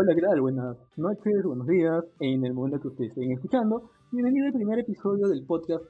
Hola, 0.00 0.14
¿qué 0.14 0.20
tal? 0.20 0.40
Buenas 0.40 0.76
noches, 0.96 1.42
buenos 1.42 1.66
días, 1.66 2.04
en 2.20 2.44
el 2.46 2.54
momento 2.54 2.80
que 2.80 2.86
ustedes 2.86 3.10
estén 3.10 3.32
escuchando. 3.32 3.90
Bienvenido 4.12 4.46
al 4.46 4.52
primer 4.52 4.78
episodio 4.78 5.26
del 5.26 5.44
podcast 5.44 5.82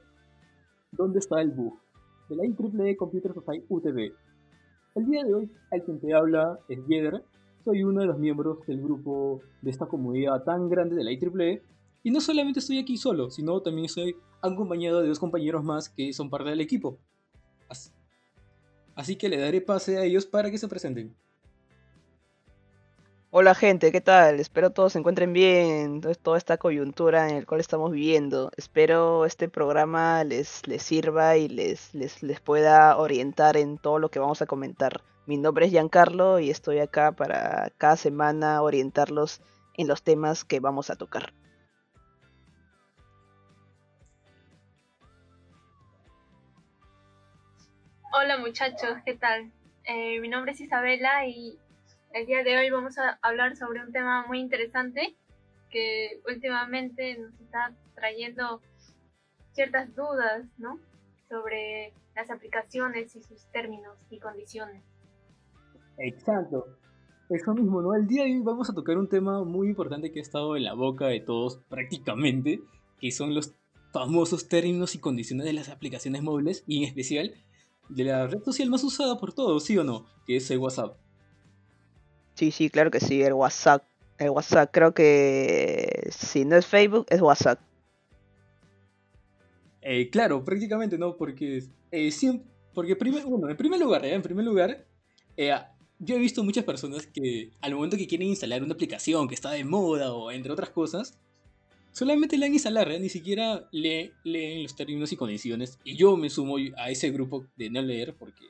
¿Dónde 0.91 1.19
está 1.19 1.39
el 1.41 1.51
bug? 1.51 1.79
de 2.27 2.35
la 2.35 2.43
IEEE 2.43 2.97
Computer 2.97 3.35
Society 3.35 3.67
UTV. 3.69 4.11
El 4.95 5.05
día 5.05 5.23
de 5.23 5.35
hoy, 5.35 5.51
al 5.69 5.83
quien 5.83 5.99
te 5.99 6.11
habla 6.15 6.57
es 6.67 6.79
Yeder. 6.87 7.23
Soy 7.63 7.83
uno 7.83 8.01
de 8.01 8.07
los 8.07 8.17
miembros 8.17 8.65
del 8.65 8.81
grupo 8.81 9.41
de 9.61 9.69
esta 9.69 9.85
comunidad 9.85 10.43
tan 10.43 10.69
grande 10.69 10.95
de 10.95 11.03
la 11.03 11.11
IEEE. 11.11 11.61
Y 12.01 12.09
no 12.09 12.19
solamente 12.19 12.61
estoy 12.61 12.79
aquí 12.79 12.97
solo, 12.97 13.29
sino 13.29 13.61
también 13.61 13.85
estoy 13.85 14.15
acompañado 14.41 15.03
de 15.03 15.07
dos 15.07 15.19
compañeros 15.19 15.63
más 15.63 15.87
que 15.87 16.13
son 16.13 16.31
parte 16.31 16.49
del 16.49 16.61
equipo. 16.61 16.97
Así 18.95 19.17
que 19.17 19.29
le 19.29 19.37
daré 19.37 19.61
pase 19.61 19.99
a 19.99 20.03
ellos 20.03 20.25
para 20.25 20.49
que 20.49 20.57
se 20.57 20.67
presenten. 20.67 21.13
Hola 23.31 23.53
gente, 23.53 23.91
¿qué 23.91 24.01
tal? 24.01 24.39
Espero 24.39 24.71
todos 24.71 24.93
se 24.93 24.99
encuentren 24.99 25.33
bien, 25.33 26.01
toda 26.01 26.35
esta 26.35 26.57
coyuntura 26.57 27.29
en 27.29 27.41
la 27.41 27.45
cual 27.45 27.59
estamos 27.59 27.91
viviendo. 27.91 28.49
Espero 28.57 29.23
este 29.23 29.47
programa 29.47 30.23
les, 30.23 30.67
les 30.67 30.81
sirva 30.81 31.37
y 31.37 31.47
les, 31.47 31.93
les, 31.93 32.23
les 32.23 32.39
pueda 32.39 32.97
orientar 32.97 33.55
en 33.55 33.77
todo 33.77 33.99
lo 33.99 34.09
que 34.09 34.17
vamos 34.17 34.41
a 34.41 34.47
comentar. 34.47 35.01
Mi 35.27 35.37
nombre 35.37 35.67
es 35.67 35.71
Giancarlo 35.71 36.39
y 36.39 36.49
estoy 36.49 36.79
acá 36.79 37.11
para 37.11 37.69
cada 37.77 37.97
semana 37.97 38.63
orientarlos 38.63 39.41
en 39.77 39.87
los 39.87 40.01
temas 40.01 40.43
que 40.43 40.59
vamos 40.59 40.89
a 40.89 40.95
tocar. 40.95 41.31
Hola 48.11 48.39
muchachos, 48.39 48.97
¿qué 49.05 49.13
tal? 49.13 49.51
Eh, 49.83 50.19
mi 50.19 50.29
nombre 50.29 50.53
es 50.53 50.61
Isabela 50.61 51.27
y 51.27 51.59
el 52.13 52.25
día 52.25 52.43
de 52.43 52.57
hoy 52.57 52.69
vamos 52.69 52.97
a 52.97 53.19
hablar 53.21 53.55
sobre 53.55 53.81
un 53.83 53.91
tema 53.91 54.25
muy 54.27 54.39
interesante 54.39 55.15
que 55.69 56.21
últimamente 56.27 57.17
nos 57.17 57.33
está 57.39 57.73
trayendo 57.95 58.61
ciertas 59.51 59.95
dudas, 59.95 60.45
¿no? 60.57 60.79
Sobre 61.29 61.93
las 62.15 62.31
aplicaciones 62.31 63.15
y 63.15 63.21
sus 63.21 63.45
términos 63.51 63.95
y 64.09 64.19
condiciones. 64.19 64.83
Exacto. 65.97 66.65
Eso 67.29 67.53
mismo, 67.53 67.81
¿no? 67.81 67.93
El 67.93 68.07
día 68.07 68.23
de 68.23 68.31
hoy 68.31 68.41
vamos 68.41 68.69
a 68.69 68.73
tocar 68.73 68.97
un 68.97 69.07
tema 69.07 69.43
muy 69.43 69.67
importante 69.67 70.11
que 70.11 70.19
ha 70.19 70.23
estado 70.23 70.57
en 70.57 70.63
la 70.63 70.73
boca 70.73 71.07
de 71.07 71.19
todos 71.19 71.57
prácticamente, 71.69 72.61
que 72.99 73.11
son 73.11 73.35
los 73.35 73.53
famosos 73.93 74.47
términos 74.47 74.95
y 74.95 74.99
condiciones 74.99 75.45
de 75.45 75.53
las 75.53 75.69
aplicaciones 75.69 76.23
móviles 76.23 76.63
y 76.65 76.79
en 76.79 76.83
especial 76.85 77.33
de 77.89 78.03
la 78.03 78.25
red 78.25 78.41
social 78.43 78.69
más 78.69 78.83
usada 78.83 79.19
por 79.19 79.33
todos, 79.33 79.63
¿sí 79.63 79.77
o 79.77 79.83
no? 79.83 80.07
Que 80.25 80.37
es 80.37 80.49
el 80.49 80.57
WhatsApp. 80.57 80.97
Sí, 82.39 82.51
sí, 82.51 82.69
claro 82.69 82.89
que 82.89 83.01
sí, 83.01 83.21
el 83.21 83.33
WhatsApp. 83.33 83.83
El 84.17 84.29
WhatsApp, 84.29 84.69
creo 84.71 84.93
que 84.93 86.07
si 86.09 86.45
no 86.45 86.55
es 86.55 86.65
Facebook, 86.65 87.05
es 87.09 87.21
WhatsApp. 87.21 87.59
Eh, 89.81 90.09
claro, 90.09 90.45
prácticamente 90.45 90.97
no, 90.97 91.17
porque 91.17 91.65
eh, 91.91 92.11
siempre, 92.11 92.47
porque 92.73 92.95
primero, 92.95 93.27
bueno, 93.27 93.49
en 93.49 93.57
primer 93.57 93.77
lugar, 93.77 94.05
eh, 94.05 94.13
en 94.13 94.21
primer 94.21 94.45
lugar, 94.45 94.85
yo 95.99 96.15
he 96.15 96.17
visto 96.17 96.41
muchas 96.45 96.63
personas 96.63 97.05
que 97.07 97.51
al 97.59 97.75
momento 97.75 97.97
que 97.97 98.07
quieren 98.07 98.29
instalar 98.29 98.63
una 98.63 98.73
aplicación 98.73 99.27
que 99.27 99.35
está 99.35 99.51
de 99.51 99.65
moda 99.65 100.13
o 100.13 100.31
entre 100.31 100.53
otras 100.53 100.69
cosas, 100.69 101.17
solamente 101.91 102.37
le 102.37 102.45
dan 102.45 102.53
instalar, 102.53 102.87
ni 102.87 103.09
siquiera 103.09 103.67
leen 103.73 104.13
los 104.63 104.77
términos 104.77 105.11
y 105.11 105.17
condiciones. 105.17 105.77
Y 105.83 105.97
yo 105.97 106.15
me 106.15 106.29
sumo 106.29 106.55
a 106.77 106.89
ese 106.89 107.11
grupo 107.11 107.45
de 107.57 107.69
no 107.69 107.81
leer 107.81 108.15
porque 108.17 108.45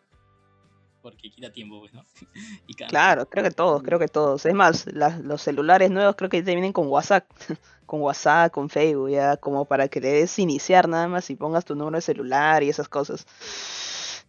porque 1.01 1.29
quita 1.29 1.51
tiempo, 1.51 1.79
pues, 1.79 1.93
¿no? 1.93 2.05
claro, 2.89 3.27
creo 3.29 3.43
que 3.43 3.51
todos, 3.51 3.83
creo 3.83 3.99
que 3.99 4.07
todos. 4.07 4.45
Es 4.45 4.53
más, 4.53 4.85
los 4.93 5.41
celulares 5.41 5.91
nuevos 5.91 6.15
creo 6.15 6.29
que 6.29 6.43
te 6.43 6.51
vienen 6.51 6.73
con 6.73 6.87
WhatsApp, 6.87 7.25
con 7.85 8.01
WhatsApp, 8.01 8.51
con 8.51 8.69
Facebook, 8.69 9.09
ya 9.09 9.37
como 9.37 9.65
para 9.65 9.87
que 9.87 10.01
le 10.01 10.09
des 10.09 10.39
iniciar 10.39 10.87
nada 10.87 11.07
más 11.07 11.29
y 11.29 11.35
pongas 11.35 11.65
tu 11.65 11.75
número 11.75 11.97
de 11.97 12.01
celular 12.01 12.63
y 12.63 12.69
esas 12.69 12.89
cosas. 12.89 13.25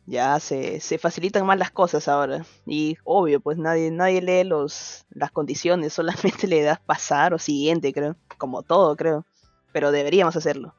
Ya 0.07 0.41
se, 0.41 0.81
se 0.81 0.99
facilitan 0.99 1.47
más 1.47 1.59
las 1.59 1.71
cosas 1.71 2.09
ahora. 2.09 2.45
Y 2.67 2.97
obvio, 3.05 3.41
pues 3.41 3.59
nadie, 3.59 3.91
nadie 3.91 4.23
lee 4.23 4.45
los, 4.45 5.07
las 5.11 5.31
condiciones, 5.31 5.93
solamente 5.93 6.47
le 6.47 6.63
das 6.63 6.81
pasar 6.81 7.35
o 7.35 7.39
siguiente, 7.39 7.93
creo. 7.93 8.17
Como 8.39 8.63
todo, 8.63 8.97
creo. 8.97 9.25
Pero 9.73 9.93
deberíamos 9.93 10.37
hacerlo. 10.37 10.75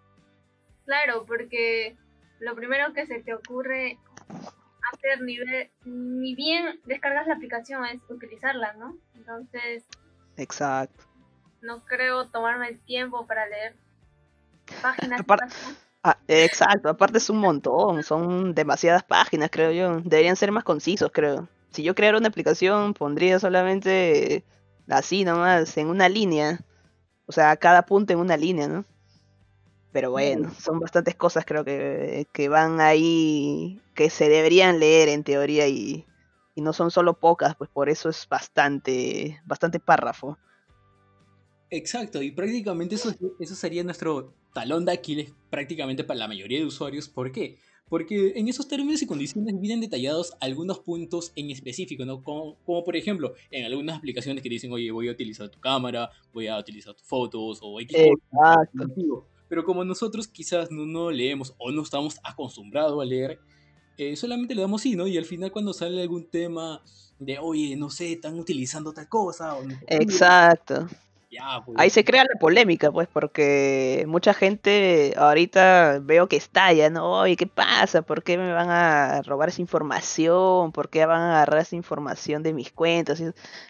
Claro, 0.86 1.26
porque 1.26 1.96
lo 2.40 2.56
primero 2.56 2.92
que 2.94 3.06
se 3.06 3.22
te 3.22 3.34
ocurre 3.34 3.98
hacer 4.92 5.22
ni, 5.22 5.38
ni 5.86 6.36
bien 6.36 6.80
descargas 6.86 7.28
la 7.28 7.36
aplicación, 7.36 7.86
es 7.86 8.02
utilizarla, 8.10 8.74
¿no? 8.74 8.98
Entonces... 9.16 9.84
Exacto. 10.38 11.04
No 11.62 11.84
creo 11.86 12.28
tomarme 12.28 12.70
el 12.70 12.80
tiempo 12.80 13.26
para 13.28 13.48
leer 13.48 13.76
páginas. 14.82 15.22
Ah, 16.04 16.18
exacto, 16.28 16.90
aparte 16.90 17.20
es 17.20 17.30
un 17.30 17.38
montón, 17.38 18.02
son 18.02 18.56
demasiadas 18.56 19.04
páginas, 19.04 19.50
creo 19.52 19.72
yo. 19.72 20.02
Deberían 20.02 20.36
ser 20.36 20.52
más 20.52 20.64
concisos, 20.64 21.12
creo. 21.14 21.48
Si 21.70 21.84
yo 21.84 21.94
creara 21.94 22.18
una 22.18 22.28
aplicación, 22.28 22.94
pondría 22.94 23.40
solamente 23.40 24.44
así 24.90 25.24
nomás, 25.24 25.78
en 25.78 25.88
una 25.88 26.10
línea. 26.10 26.60
O 27.28 27.32
sea, 27.32 27.56
cada 27.56 27.84
punto 27.84 28.14
en 28.14 28.20
una 28.20 28.36
línea, 28.36 28.68
¿no? 28.68 28.84
Pero 29.92 30.12
bueno, 30.12 30.54
son 30.58 30.80
bastantes 30.80 31.16
cosas 31.16 31.46
creo 31.46 31.66
que, 31.66 32.28
que 32.32 32.48
van 32.48 32.80
ahí, 32.80 33.82
que 33.94 34.10
se 34.10 34.30
deberían 34.30 34.80
leer 34.80 35.10
en 35.10 35.24
teoría 35.24 35.68
y, 35.68 36.06
y, 36.56 36.62
no 36.62 36.72
son 36.72 36.92
solo 36.92 37.20
pocas, 37.20 37.56
pues 37.56 37.70
por 37.70 37.90
eso 37.90 38.08
es 38.10 38.28
bastante, 38.30 39.42
bastante 39.46 39.80
párrafo. 39.80 40.38
Exacto, 41.70 42.22
y 42.22 42.32
prácticamente 42.32 42.96
eso, 42.96 43.14
eso 43.40 43.56
sería 43.56 43.84
nuestro 43.84 44.34
talón 44.54 44.86
de 44.86 44.94
Aquiles 44.94 45.34
prácticamente 45.50 46.04
para 46.04 46.20
la 46.20 46.28
mayoría 46.28 46.60
de 46.60 46.66
usuarios. 46.66 47.10
¿Por 47.10 47.32
qué? 47.32 47.60
Porque 47.90 48.34
en 48.38 48.48
esos 48.48 48.70
términos 48.70 49.02
y 49.02 49.08
condiciones 49.08 49.60
vienen 49.60 49.82
detallados 49.82 50.34
algunos 50.40 50.80
puntos 50.80 51.34
en 51.36 51.50
específico, 51.50 52.06
¿no? 52.06 52.24
Como, 52.24 52.58
como, 52.66 52.86
por 52.86 52.96
ejemplo, 52.96 53.34
en 53.50 53.66
algunas 53.66 53.98
aplicaciones 53.98 54.42
que 54.42 54.48
dicen, 54.48 54.72
oye, 54.72 54.90
voy 54.92 55.10
a 55.10 55.12
utilizar 55.12 55.50
tu 55.50 55.60
cámara, 55.60 56.10
voy 56.34 56.48
a 56.48 56.58
utilizar 56.58 56.94
tus 56.94 57.06
fotos, 57.06 57.60
o 57.62 57.80
X. 57.82 57.98
Exacto 57.98 59.28
pero 59.52 59.66
como 59.66 59.84
nosotros 59.84 60.30
quizás 60.30 60.72
no, 60.72 60.86
no 60.86 61.12
leemos 61.12 61.54
o 61.58 61.74
no 61.74 61.82
estamos 61.82 62.22
acostumbrados 62.24 63.02
a 63.02 63.04
leer, 63.04 63.38
eh, 63.98 64.16
solamente 64.16 64.56
le 64.56 64.62
damos 64.62 64.82
sí, 64.82 64.96
¿no? 64.96 65.08
Y 65.08 65.18
al 65.18 65.26
final 65.26 65.52
cuando 65.52 65.74
sale 65.74 66.02
algún 66.02 66.30
tema 66.30 66.82
de, 67.20 67.38
oye, 67.38 67.76
no 67.76 67.90
sé, 67.90 68.14
están 68.14 68.40
utilizando 68.40 68.94
tal 68.94 69.10
cosa. 69.10 69.56
O 69.56 69.64
Exacto. 69.88 70.88
Pues. 71.66 71.78
Ahí 71.80 71.90
se 71.90 72.04
crea 72.04 72.26
la 72.26 72.38
polémica, 72.40 72.92
pues, 72.92 73.08
porque 73.08 74.04
mucha 74.06 74.34
gente 74.34 75.14
ahorita 75.16 76.00
veo 76.02 76.28
que 76.28 76.36
estalla, 76.36 76.90
¿no? 76.90 77.22
Oye, 77.22 77.38
¿qué 77.38 77.48
pasa? 77.48 78.02
¿Por 78.02 78.22
qué 78.22 78.38
me 78.38 78.52
van 78.52 78.70
a 78.70 79.22
robar 79.22 79.48
esa 79.48 79.62
información? 79.62 80.74
¿Por 80.74 80.90
qué 80.90 81.06
van 81.06 81.22
a 81.22 81.36
agarrar 81.36 81.62
esa 81.62 81.78
información 81.78 82.44
de 82.44 82.54
mis 82.54 82.74
cuentas? 82.74 83.24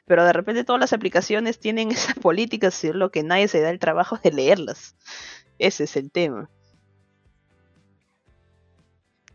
Pero 0.05 0.25
de 0.25 0.33
repente 0.33 0.63
todas 0.63 0.79
las 0.79 0.93
aplicaciones 0.93 1.59
tienen 1.59 1.91
esa 1.91 2.15
política, 2.15 2.69
lo 2.93 3.11
que 3.11 3.21
nadie 3.21 3.47
se 3.47 3.61
da 3.61 3.69
el 3.69 3.79
trabajo 3.79 4.17
de 4.17 4.31
leerlas. 4.31 4.95
Ese 5.59 5.83
es 5.83 5.95
el 5.95 6.09
tema. 6.09 6.49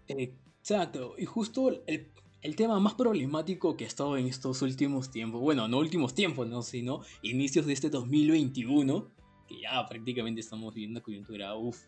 Exacto, 0.08 1.14
y 1.16 1.26
justo 1.26 1.68
el, 1.86 2.10
tema 2.54 2.78
más 2.78 2.94
problemático 2.94 3.76
que 3.76 3.84
ha 3.84 3.88
estado 3.88 4.16
en 4.16 4.26
estos 4.26 4.62
últimos 4.62 5.10
tiempos, 5.10 5.40
bueno, 5.40 5.66
no 5.66 5.78
últimos 5.78 6.14
tiempos, 6.14 6.46
no, 6.46 6.62
sino 6.62 7.00
inicios 7.22 7.66
de 7.66 7.72
este 7.72 7.90
2021, 7.90 9.10
que 9.48 9.60
ya 9.60 9.84
prácticamente 9.88 10.40
estamos 10.40 10.74
viviendo 10.74 11.02
coyuntura, 11.02 11.56
uff, 11.56 11.82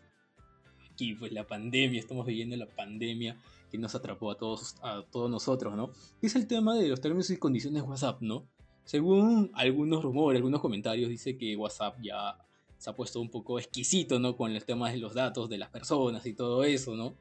aquí 0.91 1.13
pues 1.13 1.31
la 1.31 1.47
pandemia, 1.47 1.99
estamos 1.99 2.25
viviendo 2.25 2.57
la 2.57 2.67
pandemia 2.67 3.37
que 3.71 3.77
nos 3.77 3.95
atrapó 3.95 4.31
a 4.31 4.37
todos, 4.37 4.75
a 4.81 5.03
todos 5.09 5.29
nosotros, 5.29 5.75
¿no? 5.75 5.91
Es 6.21 6.35
el 6.35 6.47
tema 6.47 6.75
de 6.75 6.87
los 6.89 6.99
términos 6.99 7.29
y 7.29 7.37
condiciones 7.37 7.83
WhatsApp, 7.83 8.21
¿no? 8.21 8.47
Según 8.83 9.51
algunos 9.53 10.03
rumores, 10.03 10.39
algunos 10.39 10.61
comentarios, 10.61 11.09
dice 11.09 11.37
que 11.37 11.55
WhatsApp 11.55 11.97
ya 12.01 12.37
se 12.77 12.89
ha 12.89 12.95
puesto 12.95 13.21
un 13.21 13.29
poco 13.29 13.59
exquisito, 13.59 14.19
¿no? 14.19 14.35
Con 14.35 14.51
el 14.51 14.65
tema 14.65 14.89
de 14.89 14.97
los 14.97 15.13
datos 15.13 15.47
de 15.47 15.57
las 15.57 15.69
personas 15.69 16.25
y 16.25 16.33
todo 16.33 16.63
eso, 16.63 16.95
¿no? 16.95 17.13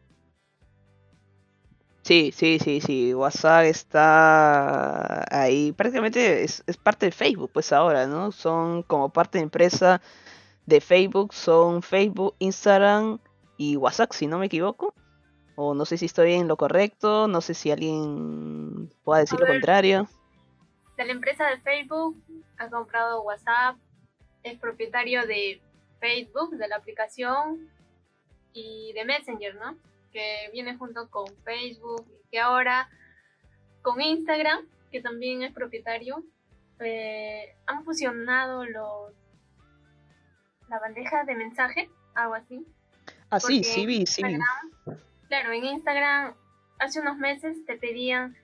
Sí, 2.08 2.32
sí, 2.32 2.58
sí, 2.58 2.81
sí. 2.81 3.12
WhatsApp 3.12 3.64
está 3.64 5.26
ahí. 5.31 5.72
Prácticamente 5.72 6.43
es, 6.43 6.64
parte 6.82 7.05
de 7.05 7.12
Facebook, 7.12 7.50
pues 7.52 7.70
ahora, 7.70 8.06
¿no? 8.06 8.32
Son 8.32 8.82
como 8.82 9.10
parte 9.10 9.37
de 9.37 9.44
empresa 9.44 10.00
de 10.64 10.81
Facebook. 10.81 11.34
Son 11.34 11.82
Facebook, 11.82 12.34
Instagram 12.38 13.19
y 13.58 13.76
WhatsApp, 13.76 14.12
si 14.12 14.26
no 14.26 14.38
me 14.38 14.46
equivoco. 14.46 14.94
O 15.55 15.75
no 15.75 15.84
sé 15.84 15.99
si 15.99 16.06
estoy 16.06 16.32
en 16.32 16.49
lo 16.49 16.56
correcto. 16.56 17.28
No 17.28 17.43
sé 17.43 17.52
si 17.52 17.70
alguien 17.70 18.90
pueda 19.04 19.20
decir 19.20 19.38
lo 19.38 19.46
contrario. 19.46 20.08
De 20.96 21.04
la 21.04 21.12
empresa 21.12 21.44
de 21.50 21.61
Facebook 21.61 22.16
ha 22.56 22.70
comprado 22.70 23.20
WhatsApp, 23.20 23.76
es 24.44 24.58
propietario 24.58 25.26
de 25.26 25.61
Facebook, 26.00 26.56
de 26.56 26.69
la 26.69 26.76
aplicación, 26.76 27.69
y 28.54 28.94
de 28.94 29.04
Messenger, 29.04 29.54
¿no? 29.56 29.76
Que 30.12 30.50
viene 30.52 30.76
junto 30.76 31.10
con 31.10 31.26
Facebook 31.44 32.06
y 32.08 32.31
que 32.31 32.40
ahora 32.40 32.88
con 33.82 34.00
Instagram, 34.00 34.66
que 34.90 35.00
también 35.00 35.43
es 35.43 35.52
propietario, 35.52 36.25
eh, 36.81 37.55
han 37.66 37.84
fusionado 37.84 38.64
los 38.64 39.12
la 40.69 40.78
bandeja 40.78 41.25
de 41.25 41.34
mensaje, 41.34 41.90
algo 42.14 42.34
así. 42.34 42.66
Ah, 43.31 43.40
sí, 43.40 43.64
sí 43.64 43.87
vi, 43.87 44.06
sí. 44.06 44.22
Claro, 45.28 45.52
en 45.52 45.64
Instagram 45.64 46.34
hace 46.78 47.00
unos 47.00 47.16
meses 47.16 47.64
te 47.66 47.76
pedían 47.76 48.37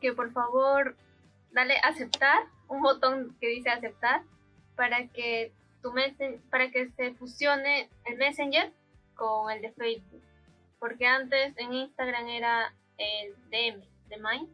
que 0.00 0.12
por 0.12 0.32
favor 0.32 0.96
dale 1.52 1.76
aceptar, 1.82 2.44
un 2.68 2.82
botón 2.82 3.36
que 3.40 3.48
dice 3.48 3.70
aceptar, 3.70 4.22
para 4.76 5.08
que 5.08 5.52
tu 5.82 5.92
para 6.50 6.70
que 6.70 6.90
se 6.90 7.14
fusione 7.14 7.88
el 8.04 8.16
Messenger 8.16 8.72
con 9.14 9.50
el 9.50 9.62
de 9.62 9.72
Facebook. 9.72 10.22
Porque 10.78 11.06
antes 11.06 11.56
en 11.56 11.72
Instagram 11.72 12.28
era 12.28 12.74
el 12.98 13.34
DM, 13.50 13.82
de 14.08 14.16
Mind. 14.16 14.48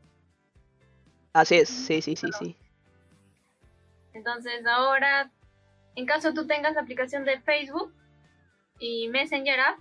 Así 1.33 1.57
es, 1.57 1.69
sí, 1.69 2.03
sí, 2.03 2.17
sí, 2.17 2.29
sí. 2.39 2.57
Entonces 4.13 4.67
ahora, 4.67 5.31
en 5.95 6.07
caso 6.07 6.35
tú 6.35 6.47
tengas 6.47 6.75
la 6.75 6.83
aplicación 6.83 7.25
de 7.25 7.41
Facebook 7.41 7.93
y 8.79 9.09
Messenger 9.09 9.61
App, 9.61 9.79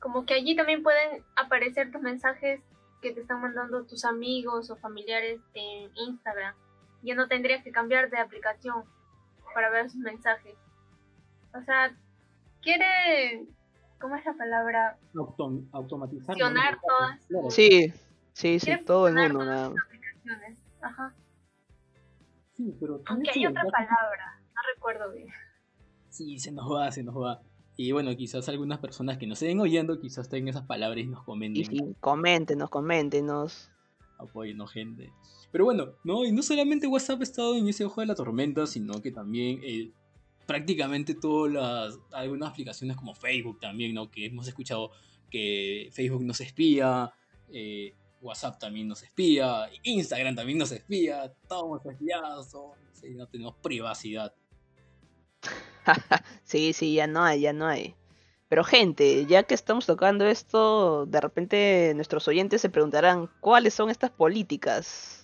como 0.00 0.26
que 0.26 0.34
allí 0.34 0.56
también 0.56 0.82
pueden 0.82 1.24
aparecer 1.36 1.92
tus 1.92 2.02
mensajes 2.02 2.60
que 3.00 3.12
te 3.12 3.20
están 3.20 3.40
mandando 3.40 3.84
tus 3.84 4.04
amigos 4.04 4.70
o 4.70 4.76
familiares 4.76 5.40
en 5.54 5.90
Instagram. 5.94 6.54
Ya 7.02 7.14
no 7.14 7.28
tendrías 7.28 7.62
que 7.62 7.72
cambiar 7.72 8.10
de 8.10 8.18
aplicación 8.18 8.84
para 9.54 9.70
ver 9.70 9.90
sus 9.90 10.00
mensajes. 10.00 10.56
O 11.54 11.60
sea, 11.62 11.94
quiere, 12.62 13.46
¿cómo 14.00 14.16
es 14.16 14.24
la 14.24 14.34
palabra? 14.34 14.98
automatizar. 15.72 16.36
todas. 16.36 17.54
Sí, 17.54 17.92
sí, 18.32 18.58
sí, 18.58 18.72
todo 18.84 19.08
en 19.08 19.18
uno. 19.18 19.44
Nada. 19.44 19.72
Ajá. 20.80 21.14
Sí, 22.54 22.74
pero 22.80 23.00
Aunque 23.06 23.30
hay 23.34 23.46
otra 23.46 23.64
palabra, 23.64 24.40
no 24.54 24.60
recuerdo 24.74 25.12
bien. 25.12 25.28
Sí, 26.08 26.38
se 26.38 26.52
nos 26.52 26.70
va, 26.70 26.90
se 26.92 27.02
nos 27.02 27.16
va. 27.16 27.40
Y 27.76 27.92
bueno, 27.92 28.14
quizás 28.16 28.48
algunas 28.48 28.78
personas 28.78 29.16
que 29.16 29.26
nos 29.26 29.40
estén 29.42 29.58
oyendo, 29.60 29.98
quizás 29.98 30.28
tengan 30.28 30.48
esas 30.48 30.66
palabras 30.66 31.04
y 31.04 31.06
nos 31.06 31.24
comenten. 31.24 31.64
Sí, 31.64 31.96
coméntenos, 32.00 32.68
coméntenos. 32.68 33.70
Apoyenos, 34.18 34.70
gente. 34.70 35.10
Pero 35.50 35.64
bueno, 35.64 35.94
no, 36.04 36.24
y 36.24 36.32
no 36.32 36.42
solamente 36.42 36.86
WhatsApp 36.86 37.20
ha 37.20 37.22
estado 37.22 37.56
en 37.56 37.68
ese 37.68 37.84
ojo 37.84 38.00
de 38.00 38.06
la 38.06 38.14
tormenta, 38.14 38.66
sino 38.66 39.00
que 39.00 39.10
también 39.10 39.60
eh, 39.62 39.92
prácticamente 40.52 41.14
todas 41.14 41.50
las, 41.50 41.98
algunas 42.12 42.50
aplicaciones 42.50 42.94
como 42.94 43.14
Facebook 43.14 43.58
también, 43.58 43.94
¿no? 43.94 44.10
Que 44.10 44.26
hemos 44.26 44.46
escuchado 44.46 44.90
que 45.30 45.88
Facebook 45.92 46.22
nos 46.22 46.42
espía, 46.42 47.10
eh, 47.50 47.94
WhatsApp 48.20 48.58
también 48.58 48.86
nos 48.86 49.02
espía, 49.02 49.70
Instagram 49.82 50.34
también 50.34 50.58
nos 50.58 50.70
espía, 50.70 51.32
todos 51.48 51.86
espiados, 51.86 52.52
no 53.14 53.26
tenemos 53.28 53.54
privacidad. 53.62 54.34
sí, 56.44 56.74
sí, 56.74 56.92
ya 56.92 57.06
no 57.06 57.24
hay, 57.24 57.40
ya 57.40 57.54
no 57.54 57.66
hay. 57.66 57.94
Pero 58.50 58.62
gente, 58.62 59.24
ya 59.24 59.44
que 59.44 59.54
estamos 59.54 59.86
tocando 59.86 60.26
esto, 60.26 61.06
de 61.06 61.18
repente 61.22 61.92
nuestros 61.94 62.28
oyentes 62.28 62.60
se 62.60 62.68
preguntarán, 62.68 63.30
¿cuáles 63.40 63.72
son 63.72 63.88
estas 63.88 64.10
políticas? 64.10 65.21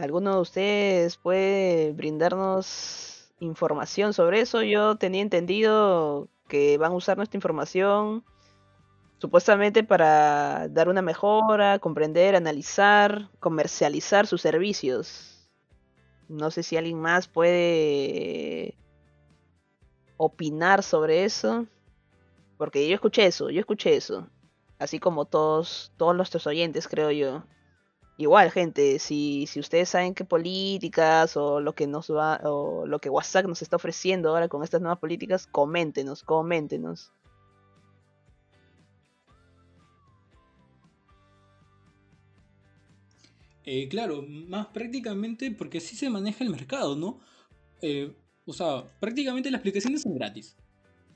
¿Alguno 0.00 0.36
de 0.36 0.40
ustedes 0.40 1.18
puede 1.18 1.92
brindarnos 1.92 3.34
información 3.38 4.14
sobre 4.14 4.40
eso? 4.40 4.62
Yo 4.62 4.96
tenía 4.96 5.20
entendido 5.20 6.28
que 6.48 6.78
van 6.78 6.92
a 6.92 6.94
usar 6.94 7.18
nuestra 7.18 7.36
información 7.36 8.24
supuestamente 9.18 9.84
para 9.84 10.68
dar 10.68 10.88
una 10.88 11.02
mejora, 11.02 11.78
comprender, 11.78 12.34
analizar, 12.34 13.28
comercializar 13.40 14.26
sus 14.26 14.40
servicios. 14.40 15.50
No 16.28 16.50
sé 16.50 16.62
si 16.62 16.78
alguien 16.78 16.98
más 16.98 17.28
puede 17.28 18.78
opinar 20.16 20.82
sobre 20.82 21.24
eso. 21.24 21.66
Porque 22.56 22.88
yo 22.88 22.94
escuché 22.94 23.26
eso, 23.26 23.50
yo 23.50 23.60
escuché 23.60 23.96
eso. 23.96 24.26
Así 24.78 24.98
como 24.98 25.26
todos, 25.26 25.92
todos 25.98 26.16
nuestros 26.16 26.46
oyentes, 26.46 26.88
creo 26.88 27.10
yo. 27.10 27.44
Igual, 28.20 28.50
gente, 28.50 28.98
si, 28.98 29.46
si 29.46 29.60
ustedes 29.60 29.88
saben 29.88 30.14
qué 30.14 30.26
políticas 30.26 31.38
o 31.38 31.58
lo 31.58 31.74
que 31.74 31.86
nos 31.86 32.10
va, 32.10 32.38
o 32.44 32.84
lo 32.86 32.98
que 32.98 33.08
WhatsApp 33.08 33.46
nos 33.46 33.62
está 33.62 33.76
ofreciendo 33.76 34.28
ahora 34.28 34.46
con 34.46 34.62
estas 34.62 34.82
nuevas 34.82 34.98
políticas, 34.98 35.46
coméntenos, 35.46 36.22
coméntenos. 36.22 37.12
Eh, 43.64 43.88
claro, 43.88 44.22
más 44.22 44.66
prácticamente 44.66 45.50
porque 45.52 45.78
así 45.78 45.96
se 45.96 46.10
maneja 46.10 46.44
el 46.44 46.50
mercado, 46.50 46.96
¿no? 46.96 47.20
Eh, 47.80 48.12
o 48.44 48.52
sea, 48.52 48.84
prácticamente 49.00 49.50
las 49.50 49.60
aplicaciones 49.60 50.02
son 50.02 50.14
gratis, 50.14 50.58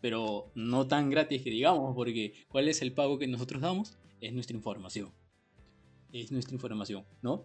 pero 0.00 0.50
no 0.54 0.86
tan 0.86 1.10
gratis 1.10 1.42
que 1.42 1.50
digamos, 1.50 1.94
porque 1.94 2.32
¿cuál 2.48 2.66
es 2.68 2.80
el 2.80 2.94
pago 2.94 3.18
que 3.18 3.26
nosotros 3.26 3.60
damos? 3.60 3.98
Es 4.22 4.32
nuestra 4.32 4.56
información. 4.56 5.12
Es 6.14 6.30
nuestra 6.30 6.54
información, 6.54 7.04
¿no? 7.22 7.44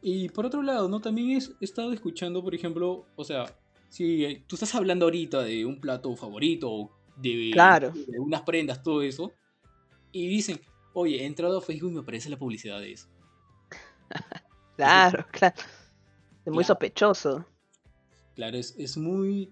Y 0.00 0.28
por 0.28 0.46
otro 0.46 0.62
lado, 0.62 0.88
¿no? 0.88 1.00
También 1.00 1.30
he 1.60 1.64
estado 1.64 1.92
escuchando, 1.92 2.40
por 2.40 2.54
ejemplo, 2.54 3.04
o 3.16 3.24
sea, 3.24 3.52
si 3.88 4.44
tú 4.46 4.54
estás 4.54 4.76
hablando 4.76 5.06
ahorita 5.06 5.42
de 5.42 5.66
un 5.66 5.80
plato 5.80 6.14
favorito 6.14 6.88
de, 7.16 7.50
claro. 7.52 7.90
de 7.90 8.20
unas 8.20 8.42
prendas, 8.42 8.80
todo 8.80 9.02
eso, 9.02 9.32
y 10.12 10.28
dicen, 10.28 10.60
oye, 10.92 11.16
he 11.16 11.26
entrado 11.26 11.58
a 11.58 11.60
Facebook 11.60 11.90
y 11.90 11.94
me 11.94 12.00
aparece 12.00 12.30
la 12.30 12.38
publicidad 12.38 12.80
de 12.80 12.92
eso. 12.92 13.08
claro, 14.76 15.26
claro. 15.32 15.56
Es 16.44 16.52
muy 16.52 16.62
sospechoso. 16.62 17.44
Claro, 18.36 18.56
es, 18.56 18.96
muy, 18.96 19.50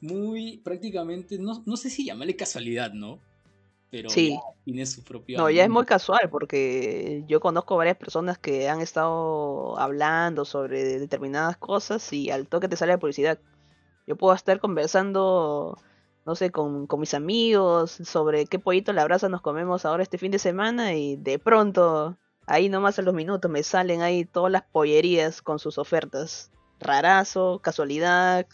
muy 0.00 0.58
prácticamente, 0.58 1.38
no, 1.38 1.62
no 1.64 1.76
sé 1.76 1.88
si 1.88 2.04
llamarle 2.04 2.34
casualidad, 2.34 2.92
¿no? 2.92 3.20
Pero 3.96 4.10
sí. 4.10 4.38
tiene 4.64 4.84
su 4.86 5.02
propio... 5.02 5.38
No, 5.38 5.50
ya 5.50 5.64
es 5.64 5.70
muy 5.70 5.84
casual 5.84 6.28
porque 6.30 7.24
yo 7.26 7.40
conozco 7.40 7.76
varias 7.76 7.96
personas 7.96 8.38
que 8.38 8.68
han 8.68 8.80
estado 8.80 9.78
hablando 9.78 10.44
sobre 10.44 10.98
determinadas 10.98 11.56
cosas 11.56 12.12
y 12.12 12.30
al 12.30 12.46
toque 12.46 12.68
te 12.68 12.76
sale 12.76 12.92
la 12.92 12.98
publicidad. 12.98 13.38
Yo 14.06 14.16
puedo 14.16 14.34
estar 14.34 14.60
conversando, 14.60 15.78
no 16.24 16.34
sé, 16.34 16.50
con, 16.50 16.86
con 16.86 17.00
mis 17.00 17.14
amigos 17.14 17.92
sobre 18.04 18.46
qué 18.46 18.58
pollito 18.58 18.92
la 18.92 19.04
brasa 19.04 19.28
nos 19.28 19.40
comemos 19.40 19.84
ahora 19.84 20.02
este 20.02 20.18
fin 20.18 20.30
de 20.30 20.38
semana 20.38 20.94
y 20.94 21.16
de 21.16 21.38
pronto 21.38 22.16
Ahí 22.46 22.68
nomás 22.68 22.98
a 22.98 23.02
los 23.02 23.12
minutos 23.12 23.50
me 23.50 23.64
salen 23.64 24.02
ahí 24.02 24.24
todas 24.24 24.52
las 24.52 24.62
pollerías 24.62 25.42
con 25.42 25.58
sus 25.58 25.78
ofertas. 25.78 26.52
Rarazo, 26.78 27.60
casualidad, 27.60 28.46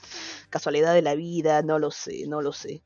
casualidad 0.49 0.95
de 0.95 1.03
la 1.03 1.15
vida, 1.15 1.61
no 1.63 1.79
lo 1.79 1.91
sé, 1.91 2.27
no 2.27 2.41
lo 2.41 2.53
sé. 2.53 2.83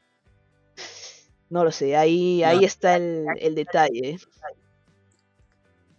No 1.49 1.65
lo 1.65 1.71
sé, 1.71 1.97
ahí, 1.97 2.43
ahí 2.43 2.65
está 2.65 2.97
el, 2.97 3.55
detalle. 3.55 4.19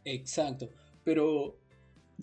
Exacto, 0.04 0.70
pero 1.04 1.58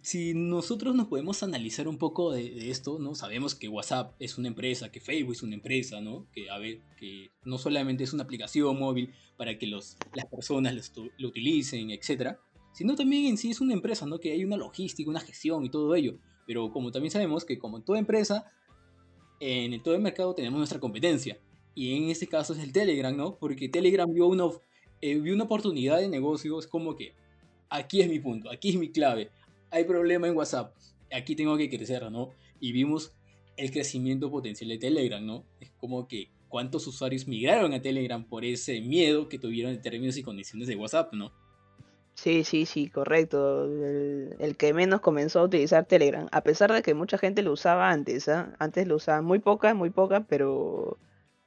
si 0.02 0.34
nosotros 0.34 0.94
nos 0.94 1.08
podemos 1.08 1.42
analizar 1.42 1.88
un 1.88 1.96
poco 1.96 2.32
de, 2.32 2.70
esto, 2.70 2.98
¿no? 2.98 3.14
Sabemos 3.14 3.54
que 3.54 3.68
WhatsApp 3.68 4.14
es 4.18 4.36
una 4.36 4.48
empresa, 4.48 4.92
que 4.92 5.00
Facebook 5.00 5.32
es 5.32 5.42
una 5.42 5.54
empresa, 5.54 6.02
¿no? 6.02 6.26
Que, 6.32 6.50
a 6.50 6.58
ver, 6.58 6.80
que 6.98 7.30
no 7.44 7.56
solamente 7.56 8.04
es 8.04 8.12
una 8.12 8.24
aplicación 8.24 8.78
móvil 8.78 9.14
para 9.38 9.58
que 9.58 9.66
los, 9.66 9.96
las 10.14 10.26
personas 10.26 10.92
lo, 11.16 11.28
utilicen, 11.28 11.90
etcétera, 11.90 12.38
sino 12.74 12.94
también 12.94 13.24
en 13.26 13.38
sí 13.38 13.50
es 13.50 13.62
una 13.62 13.72
empresa, 13.72 14.04
¿no? 14.04 14.18
Que 14.18 14.32
hay 14.32 14.44
una 14.44 14.58
logística, 14.58 15.08
una 15.08 15.20
gestión 15.20 15.64
y 15.64 15.70
todo 15.70 15.94
ello. 15.94 16.18
Pero 16.46 16.70
como 16.70 16.92
también 16.92 17.10
sabemos 17.10 17.46
que 17.46 17.58
como 17.58 17.78
en 17.78 17.84
toda 17.84 17.98
empresa, 17.98 18.52
en 19.40 19.82
todo 19.82 19.94
el 19.94 20.02
mercado 20.02 20.34
tenemos 20.34 20.58
nuestra 20.58 20.80
competencia. 20.80 21.38
Y 21.74 21.96
en 21.96 22.10
este 22.10 22.26
caso 22.26 22.52
es 22.52 22.60
el 22.60 22.72
Telegram, 22.72 23.16
¿no? 23.16 23.36
Porque 23.36 23.68
Telegram 23.68 24.12
vio 24.12 24.26
una, 24.26 24.44
eh, 25.00 25.18
vio 25.18 25.34
una 25.34 25.44
oportunidad 25.44 25.98
de 25.98 26.08
negocio, 26.08 26.58
es 26.58 26.66
como 26.66 26.96
que 26.96 27.14
aquí 27.68 28.00
es 28.00 28.08
mi 28.08 28.20
punto, 28.20 28.50
aquí 28.50 28.70
es 28.70 28.76
mi 28.76 28.90
clave. 28.90 29.30
Hay 29.70 29.84
problema 29.84 30.28
en 30.28 30.36
WhatsApp, 30.36 30.74
aquí 31.12 31.34
tengo 31.34 31.56
que 31.56 31.68
crecer, 31.68 32.10
¿no? 32.10 32.30
Y 32.60 32.72
vimos 32.72 33.12
el 33.56 33.70
crecimiento 33.70 34.30
potencial 34.30 34.70
de 34.70 34.78
Telegram, 34.78 35.24
¿no? 35.24 35.44
Es 35.60 35.70
como 35.72 36.06
que 36.06 36.30
cuántos 36.48 36.86
usuarios 36.86 37.26
migraron 37.26 37.72
a 37.72 37.82
Telegram 37.82 38.24
por 38.24 38.44
ese 38.44 38.80
miedo 38.80 39.28
que 39.28 39.38
tuvieron 39.38 39.72
en 39.72 39.82
términos 39.82 40.16
y 40.16 40.22
condiciones 40.22 40.68
de 40.68 40.76
WhatsApp, 40.76 41.12
¿no? 41.12 41.32
Sí, 42.14 42.44
sí, 42.44 42.64
sí, 42.64 42.88
correcto. 42.88 43.64
El, 43.64 44.56
que 44.56 44.72
menos 44.72 45.00
comenzó 45.00 45.40
a 45.40 45.44
utilizar 45.44 45.84
Telegram, 45.84 46.28
a 46.30 46.42
pesar 46.42 46.72
de 46.72 46.82
que 46.82 46.94
mucha 46.94 47.18
gente 47.18 47.42
lo 47.42 47.52
usaba 47.52 47.90
antes, 47.90 48.28
¿ah? 48.28 48.54
Antes 48.60 48.86
lo 48.86 48.96
usaba 48.96 49.20
muy 49.20 49.40
poca, 49.40 49.74
muy 49.74 49.90
poca, 49.90 50.24
pero 50.28 50.96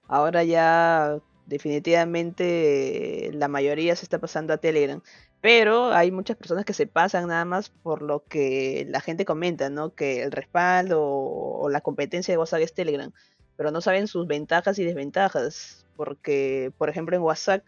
ahora 0.08 0.44
ya 0.44 1.20
definitivamente 1.46 3.32
la 3.34 3.48
mayoría 3.48 3.96
se 3.96 4.06
está 4.06 4.20
pasando 4.20 4.54
a 4.54 4.58
Telegram. 4.58 5.02
Pero 5.40 5.94
hay 5.94 6.12
muchas 6.12 6.36
personas 6.36 6.66
que 6.66 6.74
se 6.74 6.88
pasan 6.88 7.28
nada 7.28 7.46
más 7.46 7.70
por 7.70 8.02
lo 8.02 8.26
que 8.26 8.86
la 8.90 9.02
gente 9.02 9.24
comenta, 9.24 9.70
¿no? 9.70 9.94
Que 9.94 10.24
el 10.24 10.32
respaldo 10.32 11.02
o 11.04 11.70
la 11.70 11.82
competencia 11.82 12.34
de 12.34 12.38
WhatsApp 12.40 12.62
es 12.62 12.74
Telegram, 12.74 13.12
pero 13.56 13.72
no 13.72 13.82
saben 13.82 14.08
sus 14.08 14.28
ventajas 14.28 14.80
y 14.80 14.84
desventajas, 14.84 15.86
porque 15.96 16.72
por 16.78 16.90
ejemplo 16.90 17.16
en 17.16 17.22
WhatsApp 17.22 17.64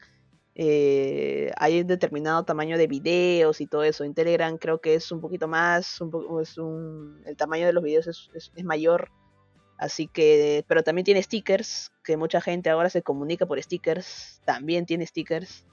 eh, 0.61 1.51
hay 1.55 1.79
un 1.79 1.87
determinado 1.87 2.43
tamaño 2.43 2.77
de 2.77 2.87
videos 2.87 3.61
y 3.61 3.67
todo 3.67 3.83
eso. 3.83 4.03
En 4.03 4.13
Telegram 4.13 4.57
creo 4.57 4.81
que 4.81 4.95
es 4.95 5.09
un 5.11 5.21
poquito 5.21 5.47
más, 5.47 6.01
un 6.01 6.41
es 6.41 6.57
un, 6.57 7.21
el 7.25 7.37
tamaño 7.37 7.65
de 7.65 7.71
los 7.71 7.83
videos 7.83 8.07
es, 8.07 8.29
es, 8.33 8.63
mayor. 8.65 9.09
Así 9.79 10.07
que, 10.07 10.65
pero 10.67 10.83
también 10.83 11.05
tiene 11.05 11.23
stickers, 11.23 11.93
que 12.03 12.17
mucha 12.17 12.41
gente 12.41 12.69
ahora 12.69 12.89
se 12.89 13.01
comunica 13.01 13.45
por 13.45 13.63
stickers. 13.63 14.41
También 14.43 14.85
tiene 14.85 15.07
stickers. 15.07 15.65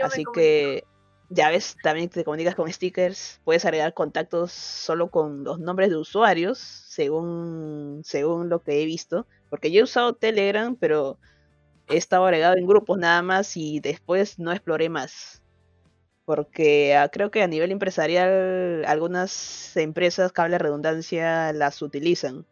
Así 0.00 0.24
que, 0.32 0.84
ya 1.28 1.50
ves, 1.50 1.76
también 1.82 2.08
te 2.08 2.24
comunicas 2.24 2.54
con 2.54 2.72
stickers. 2.72 3.42
Puedes 3.44 3.66
agregar 3.66 3.92
contactos 3.92 4.52
solo 4.52 5.10
con 5.10 5.44
los 5.44 5.58
nombres 5.58 5.90
de 5.90 5.96
usuarios, 5.96 6.58
según, 6.58 8.00
según 8.04 8.48
lo 8.48 8.62
que 8.62 8.82
he 8.82 8.86
visto. 8.86 9.26
Porque 9.50 9.70
yo 9.70 9.80
he 9.80 9.84
usado 9.84 10.14
Telegram, 10.14 10.74
pero 10.74 11.18
he 11.90 11.98
estado 11.98 12.24
agregado 12.24 12.56
en 12.56 12.66
grupos 12.66 12.96
nada 12.96 13.20
más 13.20 13.54
y 13.58 13.80
después 13.80 14.38
no 14.38 14.52
exploré 14.52 14.88
más. 14.88 15.42
Porque 16.24 16.96
ah, 16.96 17.10
creo 17.10 17.30
que 17.30 17.42
a 17.42 17.48
nivel 17.48 17.70
empresarial 17.70 18.86
algunas 18.86 19.76
empresas, 19.76 20.32
cable 20.32 20.56
redundancia, 20.56 21.52
las 21.52 21.82
utilizan. 21.82 22.46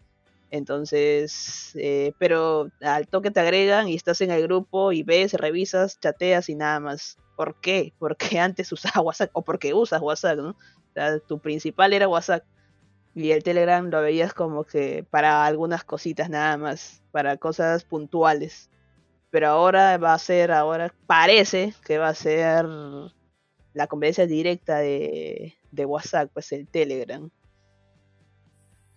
Entonces, 0.51 1.73
eh, 1.77 2.13
pero 2.19 2.71
al 2.81 3.07
toque 3.07 3.31
te 3.31 3.41
agregan 3.41 3.89
y 3.89 3.95
estás 3.95 4.21
en 4.21 4.31
el 4.31 4.43
grupo 4.43 4.93
y 4.93 5.03
ves, 5.03 5.35
revisas, 5.35 6.01
chateas 6.01 6.49
y 6.49 6.55
nada 6.55 6.81
más. 6.81 7.19
¿Por 7.37 7.61
qué? 7.61 7.95
Porque 7.99 8.39
antes 8.39 8.73
usabas 8.73 8.97
WhatsApp 9.05 9.31
o 9.33 9.43
porque 9.43 9.75
usas 9.75 10.03
WhatsApp, 10.03 10.39
¿no? 10.39 10.51
O 10.51 10.93
sea, 10.95 11.19
tu 11.21 11.39
principal 11.39 11.93
era 11.93 12.09
WhatsApp 12.09 12.45
y 13.15 13.31
el 13.31 13.43
Telegram 13.43 13.89
lo 13.89 14.03
veías 14.03 14.35
como 14.35 14.65
que 14.65 15.05
para 15.09 15.45
algunas 15.45 15.85
cositas 15.85 16.31
nada 16.31 16.57
más, 16.57 17.03
para 17.13 17.37
cosas 17.37 17.85
puntuales 17.85 18.71
pero 19.31 19.49
ahora 19.49 19.97
va 19.97 20.15
a 20.15 20.19
ser, 20.19 20.51
ahora 20.51 20.93
parece 21.07 21.73
que 21.85 21.99
va 21.99 22.09
a 22.09 22.15
ser 22.15 22.67
la 23.73 23.87
conversación 23.87 24.29
directa 24.29 24.79
de, 24.79 25.57
WhatsApp, 25.73 26.31
pues 26.33 26.53
el 26.53 26.67
Telegram. 26.67 27.31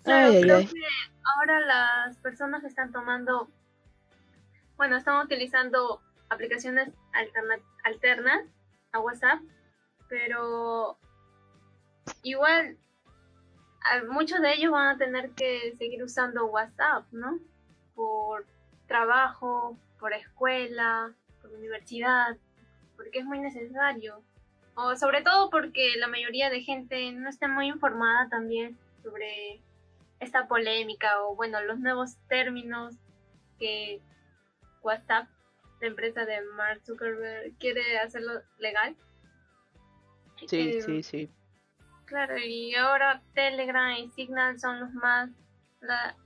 Claro, 0.03 0.33
creo 0.41 0.60
que 0.60 0.67
ahora 1.24 1.60
las 1.60 2.18
personas 2.18 2.63
están 2.63 2.92
tomando, 2.92 3.50
bueno, 4.77 4.98
están 4.98 5.24
utilizando 5.24 6.01
aplicaciones 6.30 6.89
alternas 7.84 8.42
a 8.92 9.00
WhatsApp, 9.00 9.39
pero 10.10 10.98
igual 12.24 12.77
muchos 14.10 14.42
de 14.42 14.53
ellos 14.53 14.72
van 14.72 14.96
a 14.96 14.98
tener 14.98 15.32
que 15.32 15.75
seguir 15.77 16.03
usando 16.03 16.46
WhatsApp, 16.46 17.06
¿no? 17.12 17.39
Por 17.96 18.46
trabajo, 18.88 19.77
por 20.00 20.13
escuela, 20.13 21.13
por 21.42 21.51
universidad, 21.51 22.38
porque 22.96 23.20
es 23.20 23.25
muy 23.25 23.39
necesario. 23.39 24.24
O 24.75 24.96
sobre 24.96 25.22
todo 25.22 25.50
porque 25.50 25.94
la 25.98 26.08
mayoría 26.08 26.50
de 26.50 26.62
gente 26.62 27.12
no 27.12 27.30
está 27.30 27.48
muy 27.48 27.68
informada 27.68 28.27
también 28.30 28.77
sobre 29.03 29.62
esta 30.24 30.48
polémica 30.48 31.22
o 31.24 31.36
bueno, 31.36 31.62
los 31.62 31.80
nuevos 31.80 32.18
términos 32.27 32.96
que 33.60 34.01
WhatsApp, 34.82 35.27
la 35.82 35.88
empresa 35.88 36.25
de 36.25 36.42
Mark 36.56 36.82
Zuckerberg, 36.86 37.58
quiere 37.60 38.00
hacerlo 38.00 38.42
legal. 38.58 38.96
Sí, 40.48 40.77
eh, 40.77 40.82
sí, 40.82 41.03
sí. 41.03 41.30
Claro, 42.06 42.38
y 42.38 42.75
ahora 42.75 43.22
Telegram 43.34 43.92
y 43.98 44.10
Signal 44.12 44.60
son 44.60 44.80
los 44.80 44.94
más, 44.94 45.30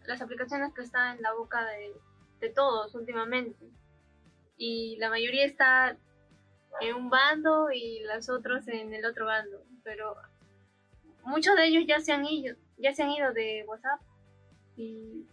las 0.05 0.21
aplicaciones 0.21 0.73
que 0.73 0.81
están 0.81 1.17
en 1.17 1.21
la 1.21 1.33
boca 1.33 1.65
de, 1.65 1.93
de 2.39 2.49
todos 2.49 2.95
últimamente. 2.95 3.65
Y 4.57 4.97
la 4.97 5.09
mayoría 5.09 5.45
está 5.45 5.97
en 6.81 6.95
un 6.95 7.09
bando 7.09 7.71
y 7.71 8.01
los 8.03 8.29
otros 8.29 8.67
en 8.67 8.93
el 8.93 9.05
otro 9.05 9.25
bando. 9.25 9.63
Pero 9.83 10.15
muchos 11.23 11.55
de 11.55 11.67
ellos 11.67 11.83
ya 11.87 11.99
se 11.99 12.11
han 12.11 12.25
ido, 12.25 12.55
ya 12.77 12.93
se 12.93 13.03
han 13.03 13.11
ido 13.11 13.33
de 13.33 13.65
WhatsApp 13.67 14.01
y 14.75 15.25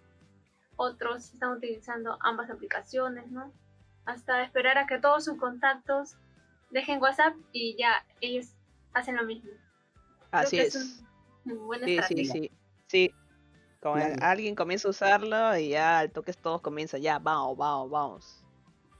otros 0.76 1.32
están 1.32 1.52
utilizando 1.52 2.18
ambas 2.20 2.50
aplicaciones, 2.50 3.30
¿no? 3.30 3.52
Hasta 4.06 4.42
esperar 4.42 4.78
a 4.78 4.86
que 4.86 4.98
todos 4.98 5.24
sus 5.24 5.38
contactos 5.38 6.16
dejen 6.70 7.00
WhatsApp 7.00 7.34
y 7.52 7.76
ya 7.76 8.04
ellos 8.20 8.54
hacen 8.92 9.16
lo 9.16 9.24
mismo. 9.24 9.50
Así 10.30 10.58
es. 10.58 10.72
sí, 11.84 12.00
sí, 12.08 12.24
sí, 12.24 12.50
sí. 12.86 13.14
Como 13.80 13.96
alguien 14.22 14.54
comienza 14.54 14.88
a 14.88 14.90
usarlo 14.90 15.56
y 15.58 15.70
ya 15.70 15.98
al 15.98 16.10
toque 16.10 16.32
todos 16.32 16.62
comienzan, 16.62 17.02
ya, 17.02 17.18
vamos, 17.18 17.56
vamos, 17.56 17.90
vamos. 17.90 18.44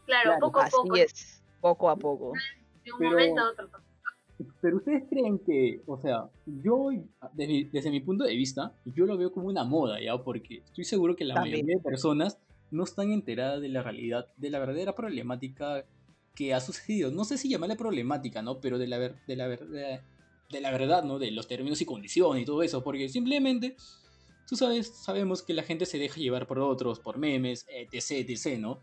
Claro, 0.05 0.37
poco 0.39 0.61
a 0.61 0.69
poco. 0.69 0.93
Así 0.93 1.01
es, 1.01 1.43
poco 1.61 1.89
a 1.89 1.97
poco. 1.97 2.33
De 2.85 2.93
un 2.93 3.03
momento 3.03 3.41
a 3.41 3.51
otro. 3.51 3.71
Pero 4.61 4.79
ustedes 4.79 5.05
creen 5.09 5.39
que, 5.39 5.81
o 5.87 5.99
sea, 5.99 6.29
yo, 6.47 6.89
desde, 7.35 7.91
mi 7.91 8.01
punto 8.01 8.25
de 8.25 8.35
vista, 8.35 8.75
yo 8.85 9.07
lo 9.07 9.17
veo 9.17 9.33
como 9.33 9.47
una 9.47 9.65
moda, 9.65 10.01
¿ya? 10.01 10.17
Porque 10.19 10.63
estoy 10.65 10.85
seguro 10.85 11.15
que 11.15 11.25
la 11.25 11.37
mayoría 11.37 11.77
de 11.77 11.83
personas 11.83 12.39
no 12.71 12.83
están 12.83 13.13
enteradas 13.13 13.61
de 13.61 13.69
la 13.69 13.83
realidad, 13.83 14.27
de 14.37 14.51
la 14.51 14.59
verdadera 14.59 14.95
problemática 14.95 15.85
que 16.35 16.53
ha 16.53 16.61
sucedido. 16.61 17.13
No 17.13 17.25
sé 17.25 17.39
si 17.39 17.49
llamarle 17.49 17.77
problemática, 17.77 18.43
¿no? 18.43 18.61
Pero 18.61 18.79
de 18.79 18.89
la, 18.89 18.99
de 18.99 19.37
la, 19.37 19.49
de 19.49 20.61
la 20.61 20.71
verdad, 20.73 21.05
¿no? 21.05 21.21
De 21.21 21.31
los 21.31 21.47
términos 21.47 21.81
y 21.81 21.85
condiciones 21.85 22.43
y 22.43 22.47
todo 22.47 22.63
eso. 22.63 22.83
Porque 22.83 23.09
simplemente 23.09 23.77
tú 24.47 24.57
sabes, 24.57 24.89
sabemos 24.89 25.43
que 25.43 25.55
la 25.55 25.63
gente 25.63 25.87
se 25.87 25.99
deja 25.99 26.21
llevar 26.21 26.47
por 26.47 26.59
otros, 26.59 27.01
por 27.01 27.19
memes, 27.19 27.67
etc, 27.69 28.29
etc, 28.29 28.59
¿no? 28.59 28.81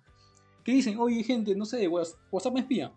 Que 0.63 0.73
dicen, 0.73 0.97
oye 0.99 1.23
gente, 1.23 1.55
no 1.55 1.65
sé, 1.65 1.87
WhatsApp 1.87 2.53
me 2.53 2.61
espía. 2.61 2.93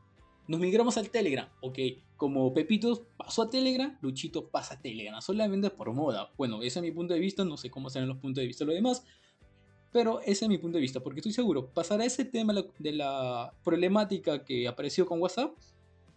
Nos 0.46 0.60
migramos 0.60 0.96
al 0.96 1.10
Telegram. 1.10 1.48
Ok, 1.60 1.78
como 2.16 2.52
Pepito 2.52 3.08
pasó 3.16 3.42
a 3.42 3.50
Telegram, 3.50 3.98
Luchito 4.02 4.48
pasa 4.50 4.74
a 4.74 4.80
Telegram. 4.80 5.20
Solamente 5.20 5.70
por 5.70 5.92
moda. 5.92 6.30
Bueno, 6.36 6.62
ese 6.62 6.78
es 6.78 6.82
mi 6.82 6.90
punto 6.90 7.14
de 7.14 7.20
vista. 7.20 7.44
No 7.44 7.56
sé 7.56 7.70
cómo 7.70 7.90
serán 7.90 8.08
los 8.08 8.18
puntos 8.18 8.42
de 8.42 8.46
vista 8.46 8.64
de 8.64 8.66
los 8.66 8.74
demás. 8.74 9.04
Pero 9.92 10.20
ese 10.20 10.44
es 10.44 10.48
mi 10.48 10.58
punto 10.58 10.76
de 10.78 10.82
vista. 10.82 11.00
Porque 11.00 11.20
estoy 11.20 11.32
seguro, 11.32 11.70
pasará 11.72 12.04
ese 12.04 12.24
tema 12.24 12.54
de 12.78 12.92
la 12.92 13.54
problemática 13.64 14.44
que 14.44 14.68
apareció 14.68 15.06
con 15.06 15.20
WhatsApp. 15.20 15.54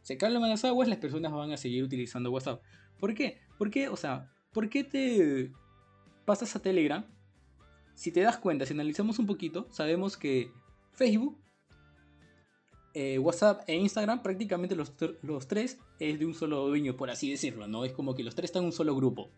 Se 0.01 0.17
calman 0.17 0.50
las 0.50 0.65
aguas, 0.65 0.88
las 0.88 0.98
personas 0.98 1.31
van 1.31 1.51
a 1.51 1.57
seguir 1.57 1.84
utilizando 1.84 2.31
WhatsApp. 2.31 2.62
¿Por 3.00 3.13
qué? 3.13 3.39
Porque, 3.57 3.89
o 3.89 3.96
sea, 3.96 4.31
¿por 4.51 4.69
qué 4.69 4.84
te 4.84 5.51
pasas 6.27 6.53
a 6.57 6.62
Telegram, 6.62 7.05
si 7.96 8.12
te 8.12 8.19
das 8.19 8.38
cuenta, 8.38 8.65
si 8.65 8.74
analizamos 8.74 9.17
un 9.17 9.25
poquito, 9.25 9.65
sabemos 9.72 10.17
que 10.17 10.51
Facebook, 10.91 11.39
eh, 13.00 13.20
WhatsApp 13.20 13.62
e 13.68 13.75
Instagram, 13.75 14.24
prácticamente 14.24 14.75
los, 14.75 14.92
los, 15.22 15.48
tres 15.48 15.77
es 16.00 16.18
de 16.18 16.25
un 16.25 16.34
solo 16.34 16.68
dueño, 16.68 16.98
por 16.98 17.12
así 17.12 17.30
decirlo, 17.30 17.68
¿no? 17.68 17.86
Es 17.86 17.94
como 17.94 18.16
que 18.16 18.24
los 18.24 18.34
tres 18.34 18.46
están 18.46 18.63
en 18.63 18.68
un 18.68 18.72
solo 18.72 18.96
grupo. 18.96 19.30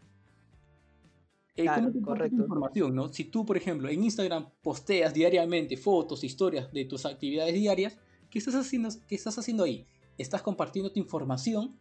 Eh, 1.57 1.63
claro, 1.63 1.91
correcto. 2.01 2.37
Información, 2.37 2.95
¿no? 2.95 3.11
Si 3.11 3.25
tú, 3.25 3.45
por 3.45 3.57
ejemplo, 3.57 3.89
en 3.89 4.01
Instagram 4.01 4.49
posteas 4.61 5.13
diariamente 5.13 5.75
fotos, 5.75 6.23
historias 6.23 6.71
de 6.71 6.85
tus 6.85 7.05
actividades 7.05 7.53
diarias, 7.53 7.97
¿qué 8.29 8.39
estás 8.39 8.55
haciendo, 8.55 8.87
qué 9.09 9.15
estás 9.15 9.37
haciendo 9.37 9.65
ahí? 9.65 9.85
Estás 10.17 10.41
compartiendo 10.41 10.89
tu 10.89 10.99
información 11.01 11.77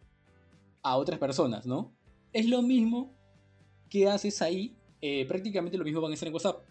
a 0.81 0.97
otras 0.97 1.17
personas, 1.17 1.65
¿no? 1.65 1.95
Es 2.33 2.45
lo 2.45 2.61
mismo 2.61 3.15
que 3.89 4.09
haces 4.09 4.41
ahí 4.41 4.75
eh, 5.01 5.25
prácticamente 5.27 5.77
lo 5.77 5.85
mismo 5.85 6.01
van 6.01 6.11
a 6.11 6.15
hacer 6.15 6.27
en 6.27 6.33
WhatsApp. 6.33 6.61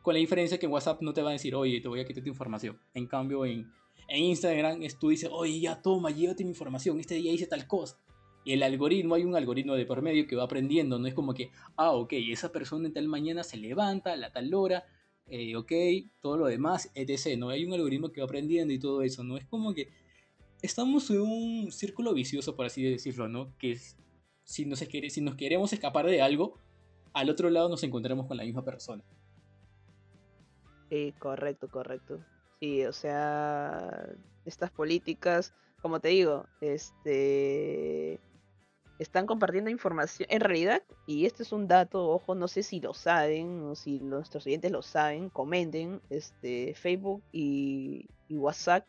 Con 0.00 0.14
la 0.14 0.20
diferencia 0.20 0.58
que 0.58 0.64
en 0.64 0.72
WhatsApp 0.72 1.02
no 1.02 1.12
te 1.12 1.20
va 1.20 1.28
a 1.28 1.32
decir, 1.32 1.54
oye, 1.54 1.82
te 1.82 1.88
voy 1.88 2.00
a 2.00 2.06
quitar 2.06 2.22
tu 2.22 2.30
información. 2.30 2.80
En 2.94 3.06
cambio, 3.06 3.44
en, 3.44 3.70
en 4.08 4.24
Instagram 4.24 4.82
es, 4.82 4.98
tú 4.98 5.10
dices, 5.10 5.30
oye, 5.32 5.60
ya 5.60 5.80
toma, 5.80 6.10
llévate 6.10 6.42
mi 6.42 6.50
información, 6.50 6.98
este 6.98 7.14
día 7.14 7.32
hice 7.32 7.46
tal 7.46 7.66
cosa. 7.66 7.98
Y 8.44 8.54
el 8.54 8.62
algoritmo, 8.62 9.14
hay 9.14 9.24
un 9.24 9.36
algoritmo 9.36 9.74
de 9.74 9.84
por 9.84 10.00
medio 10.00 10.26
que 10.26 10.34
va 10.34 10.44
aprendiendo, 10.44 10.98
no 10.98 11.06
es 11.06 11.14
como 11.14 11.34
que, 11.34 11.50
ah, 11.76 11.92
ok, 11.92 12.14
esa 12.14 12.50
persona 12.50 12.86
en 12.86 12.94
tal 12.94 13.06
mañana 13.06 13.44
se 13.44 13.58
levanta 13.58 14.14
a 14.14 14.16
la 14.16 14.32
tal 14.32 14.52
hora, 14.54 14.86
eh, 15.26 15.54
ok, 15.54 15.72
todo 16.20 16.38
lo 16.38 16.46
demás, 16.46 16.90
etc. 16.94 17.38
No 17.38 17.50
hay 17.50 17.66
un 17.66 17.74
algoritmo 17.74 18.10
que 18.10 18.22
va 18.22 18.24
aprendiendo 18.24 18.72
y 18.72 18.78
todo 18.78 19.02
eso, 19.02 19.22
no 19.22 19.36
es 19.36 19.44
como 19.44 19.74
que 19.74 19.90
estamos 20.62 21.10
en 21.10 21.20
un 21.20 21.70
círculo 21.70 22.14
vicioso, 22.14 22.56
por 22.56 22.64
así 22.64 22.82
decirlo, 22.82 23.28
¿no? 23.28 23.54
Que 23.58 23.78
si 24.44 24.64
nos, 24.64 24.78
si 24.78 25.20
nos 25.20 25.34
queremos 25.34 25.74
escapar 25.74 26.06
de 26.06 26.22
algo, 26.22 26.58
al 27.12 27.28
otro 27.28 27.50
lado 27.50 27.68
nos 27.68 27.82
encontramos 27.82 28.26
con 28.26 28.38
la 28.38 28.44
misma 28.44 28.64
persona. 28.64 29.04
Correcto, 31.18 31.68
correcto. 31.68 32.24
Sí, 32.60 32.84
o 32.84 32.92
sea, 32.92 34.08
estas 34.44 34.70
políticas, 34.70 35.54
como 35.80 36.00
te 36.00 36.08
digo, 36.08 36.46
este 36.60 38.20
están 38.98 39.26
compartiendo 39.26 39.70
información. 39.70 40.28
En 40.30 40.40
realidad, 40.40 40.82
y 41.06 41.26
este 41.26 41.44
es 41.44 41.52
un 41.52 41.68
dato, 41.68 42.08
ojo, 42.08 42.34
no 42.34 42.48
sé 42.48 42.64
si 42.64 42.80
lo 42.80 42.94
saben 42.94 43.62
o 43.62 43.76
si 43.76 44.00
nuestros 44.00 44.44
oyentes 44.46 44.72
lo 44.72 44.82
saben, 44.82 45.30
comenten, 45.30 46.00
este 46.10 46.74
Facebook 46.74 47.22
y, 47.30 48.08
y 48.28 48.36
WhatsApp, 48.36 48.84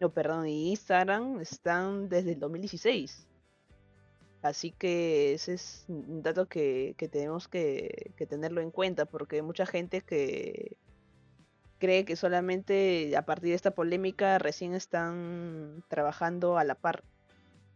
no, 0.00 0.10
perdón, 0.10 0.48
y 0.48 0.70
Instagram 0.70 1.40
están 1.40 2.08
desde 2.08 2.32
el 2.32 2.40
2016. 2.40 3.26
Así 4.42 4.70
que 4.70 5.34
ese 5.34 5.54
es 5.54 5.84
un 5.88 6.22
dato 6.22 6.46
que, 6.46 6.94
tenemos 7.10 7.48
que, 7.48 8.12
tenerlo 8.28 8.60
en 8.60 8.70
cuenta 8.70 9.04
porque 9.06 9.42
mucha 9.42 9.66
gente 9.66 10.02
que, 10.02 10.76
cree 11.78 12.04
que 12.04 12.16
solamente 12.16 13.16
a 13.16 13.22
partir 13.22 13.50
de 13.50 13.56
esta 13.56 13.70
polémica 13.72 14.38
recién 14.38 14.74
están 14.74 15.84
trabajando 15.88 16.58
a 16.58 16.64
la 16.64 16.74
par. 16.74 17.04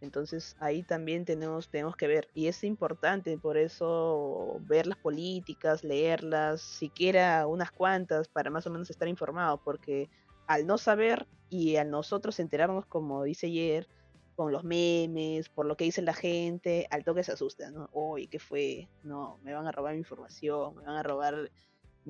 Entonces 0.00 0.56
ahí 0.60 0.82
también 0.82 1.24
tenemos, 1.24 1.68
tenemos 1.68 1.96
que 1.96 2.06
ver. 2.06 2.28
Y 2.34 2.46
es 2.46 2.64
importante 2.64 3.36
por 3.36 3.58
eso 3.58 4.58
ver 4.62 4.86
las 4.86 4.98
políticas, 4.98 5.84
leerlas, 5.84 6.62
siquiera 6.62 7.46
unas 7.46 7.70
cuantas 7.70 8.28
para 8.28 8.50
más 8.50 8.66
o 8.66 8.70
menos 8.70 8.90
estar 8.90 9.08
informado, 9.08 9.60
porque 9.62 10.08
al 10.46 10.66
no 10.66 10.78
saber 10.78 11.26
y 11.50 11.76
al 11.76 11.90
nosotros 11.90 12.40
enterarnos, 12.40 12.86
como 12.86 13.24
dice 13.24 13.48
ayer, 13.48 13.88
con 14.36 14.52
los 14.52 14.64
memes, 14.64 15.50
por 15.50 15.66
lo 15.66 15.76
que 15.76 15.84
dice 15.84 16.00
la 16.00 16.14
gente, 16.14 16.86
al 16.90 17.04
toque 17.04 17.22
se 17.22 17.32
asusta, 17.32 17.70
¿no? 17.70 17.90
Uy, 17.92 18.26
¿qué 18.26 18.38
fue? 18.38 18.88
No, 19.02 19.38
me 19.42 19.52
van 19.52 19.66
a 19.66 19.72
robar 19.72 19.92
mi 19.92 19.98
información, 19.98 20.76
me 20.76 20.84
van 20.84 20.96
a 20.96 21.02
robar 21.02 21.50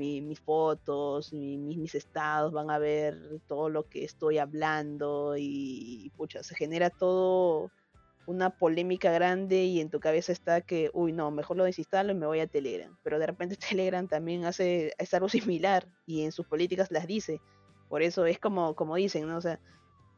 mis 0.00 0.40
fotos, 0.40 1.32
mis 1.32 1.94
estados, 1.94 2.52
van 2.52 2.70
a 2.70 2.78
ver 2.78 3.40
todo 3.46 3.68
lo 3.68 3.88
que 3.88 4.04
estoy 4.04 4.38
hablando 4.38 5.34
y, 5.36 6.10
pucha, 6.16 6.42
se 6.42 6.54
genera 6.54 6.90
todo 6.90 7.70
una 8.26 8.50
polémica 8.50 9.10
grande 9.12 9.64
y 9.64 9.80
en 9.80 9.90
tu 9.90 10.00
cabeza 10.00 10.32
está 10.32 10.60
que, 10.60 10.90
uy, 10.92 11.12
no, 11.12 11.30
mejor 11.30 11.56
lo 11.56 11.64
desinstalo 11.64 12.12
y 12.12 12.14
me 12.14 12.26
voy 12.26 12.40
a 12.40 12.46
Telegram. 12.46 12.96
Pero 13.02 13.18
de 13.18 13.26
repente 13.26 13.56
Telegram 13.68 14.06
también 14.06 14.44
hace 14.44 14.92
es 14.98 15.14
algo 15.14 15.28
similar 15.28 15.86
y 16.06 16.22
en 16.24 16.32
sus 16.32 16.46
políticas 16.46 16.90
las 16.90 17.06
dice. 17.06 17.40
Por 17.88 18.02
eso 18.02 18.26
es 18.26 18.38
como, 18.38 18.74
como 18.76 18.96
dicen, 18.96 19.26
¿no? 19.26 19.36
O 19.36 19.40
sea, 19.40 19.58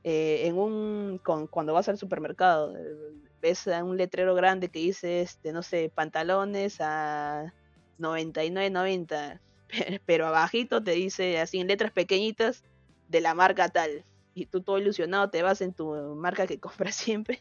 eh, 0.05 0.47
en 0.47 0.59
un 0.59 1.21
cuando 1.23 1.73
vas 1.73 1.89
al 1.89 1.97
supermercado 1.97 2.77
eh, 2.77 3.15
ves 3.41 3.69
un 3.69 3.97
letrero 3.97 4.35
grande 4.35 4.69
que 4.69 4.81
dice 4.81 5.21
este 5.21 5.53
no 5.53 5.63
sé 5.63 5.93
pantalones 5.95 6.81
a 6.81 7.55
99.90 8.01 9.41
pero 10.07 10.27
abajito 10.27 10.83
te 10.83 10.93
dice 10.93 11.41
así 11.41 11.61
en 11.61 11.69
letras 11.69 11.93
pequeñitas 11.93 12.65
de 13.09 13.21
la 13.21 13.35
marca 13.35 13.69
tal 13.69 14.05
y 14.35 14.47
tú 14.47 14.63
todo 14.63 14.79
ilusionado 14.79 15.31
te 15.31 15.43
vas 15.43 15.61
en 15.61 15.75
tu 15.75 15.93
marca 16.15 16.47
que 16.47 16.61
compras 16.61 16.95
siempre 16.95 17.41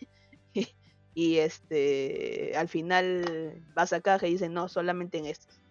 y, 1.14 1.38
este 1.38 2.54
al 2.56 2.70
final 2.70 3.64
vas 3.76 3.94
a 3.94 4.02
caja 4.02 4.28
y 4.28 4.32
dicen 4.32 4.54
no 4.54 4.68
solamente 4.68 5.18
en 5.18 5.26
estos 5.26 5.62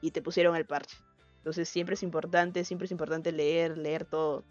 y 0.00 0.10
te 0.10 0.22
pusieron 0.22 0.56
el 0.56 0.66
parche 0.66 0.96
entonces 1.38 1.68
siempre 1.68 1.94
es 1.94 2.02
importante 2.02 2.64
siempre 2.64 2.86
es 2.86 2.92
importante 2.92 3.32
leer 3.32 3.76
leer 3.76 4.04
todo 4.04 4.44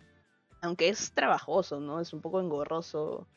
aunque 0.66 0.90
es 0.90 1.14
trabajoso, 1.14 1.80
¿no? 1.80 2.00
Es 2.00 2.14
un 2.14 2.22
poco 2.22 2.40
engorroso 2.40 3.28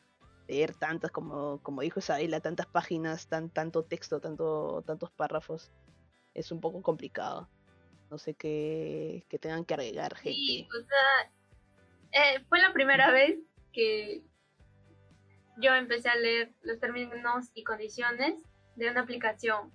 leer 0.47 0.73
tantas, 0.73 1.11
como, 1.11 1.59
como 1.61 1.81
dijo 1.81 1.99
Isabela, 1.99 2.39
tantas 2.39 2.65
páginas, 2.65 3.27
tan, 3.27 3.49
tanto 3.49 3.83
texto, 3.83 4.19
tanto, 4.19 4.83
tantos 4.85 5.11
párrafos. 5.11 5.71
Es 6.33 6.51
un 6.51 6.59
poco 6.59 6.81
complicado. 6.81 7.47
No 8.09 8.17
sé 8.17 8.33
qué, 8.33 9.25
qué 9.29 9.37
tengan 9.39 9.65
que 9.65 9.73
agregar, 9.73 10.15
gente. 10.15 10.33
Sí, 10.33 10.67
o 10.69 10.83
sea, 10.83 11.31
eh, 12.11 12.43
fue 12.49 12.59
la 12.59 12.73
primera 12.73 13.11
vez 13.11 13.39
que 13.71 14.23
yo 15.57 15.73
empecé 15.73 16.09
a 16.09 16.15
leer 16.15 16.51
los 16.61 16.79
términos 16.79 17.51
y 17.53 17.63
condiciones 17.63 18.41
de 18.75 18.89
una 18.89 19.01
aplicación 19.01 19.71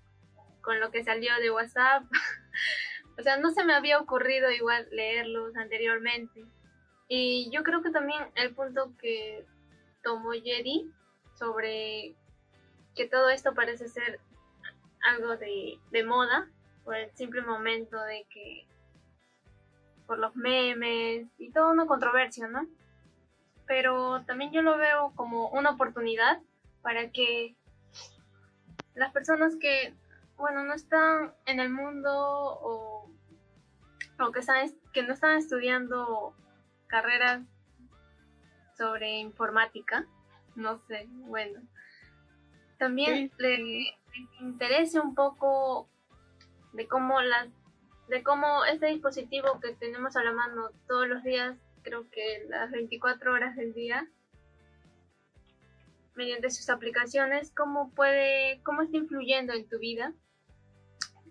con 0.62 0.80
lo 0.80 0.90
que 0.90 1.04
salió 1.04 1.32
de 1.40 1.50
WhatsApp. 1.50 2.04
o 3.18 3.22
sea, 3.22 3.36
no 3.36 3.50
se 3.50 3.64
me 3.64 3.74
había 3.74 4.00
ocurrido 4.00 4.50
igual 4.50 4.88
leerlos 4.90 5.54
anteriormente. 5.56 6.44
Y 7.06 7.50
yo 7.52 7.62
creo 7.62 7.82
que 7.82 7.90
también 7.90 8.22
el 8.34 8.54
punto 8.54 8.96
que 8.98 9.44
tomó 10.02 10.32
Jedi 10.32 10.90
sobre 11.38 12.14
que 12.94 13.06
todo 13.08 13.28
esto 13.28 13.54
parece 13.54 13.88
ser 13.88 14.20
algo 15.12 15.36
de, 15.36 16.04
moda 16.04 16.48
por 16.84 16.96
el 16.96 17.10
simple 17.14 17.42
momento 17.42 18.00
de 18.02 18.26
que 18.30 18.66
por 20.06 20.18
los 20.18 20.36
memes 20.36 21.26
y 21.38 21.50
toda 21.50 21.72
una 21.72 21.86
controversia, 21.86 22.46
¿no? 22.46 22.66
Pero 23.66 24.22
también 24.26 24.52
yo 24.52 24.62
lo 24.62 24.76
veo 24.76 25.12
como 25.14 25.48
una 25.48 25.70
oportunidad 25.70 26.40
para 26.82 27.10
que 27.10 27.56
las 28.94 29.12
personas 29.12 29.56
que, 29.56 29.94
bueno, 30.36 30.64
no 30.64 30.74
están 30.74 31.32
en 31.46 31.60
el 31.60 31.70
mundo 31.70 32.10
o, 32.12 33.10
o 34.20 34.32
que, 34.32 34.40
están, 34.40 34.70
que 34.92 35.02
no 35.02 35.14
están 35.14 35.38
estudiando 35.38 36.34
carreras 36.86 37.42
sobre 38.76 39.18
informática, 39.18 40.06
no 40.54 40.78
sé, 40.86 41.06
bueno. 41.10 41.60
También 42.78 43.30
le, 43.38 43.96
interese 44.40 45.00
un 45.00 45.14
poco 45.14 45.88
de 46.74 46.86
cómo 46.86 47.20
las 47.22 47.48
de 48.08 48.22
cómo 48.22 48.64
este 48.64 48.86
dispositivo 48.86 49.60
que 49.60 49.74
tenemos 49.74 50.16
a 50.16 50.22
la 50.22 50.32
mano 50.32 50.70
todos 50.86 51.08
los 51.08 51.22
días, 51.22 51.56
creo 51.82 52.08
que 52.10 52.44
las 52.48 52.70
24 52.70 53.32
horas 53.32 53.56
del 53.56 53.72
día, 53.72 54.06
mediante 56.14 56.50
sus 56.50 56.68
aplicaciones, 56.68 57.50
cómo 57.56 57.90
puede, 57.94 58.60
cómo 58.62 58.82
está 58.82 58.96
influyendo 58.96 59.52
en 59.52 59.68
tu 59.68 59.78
vida. 59.78 60.12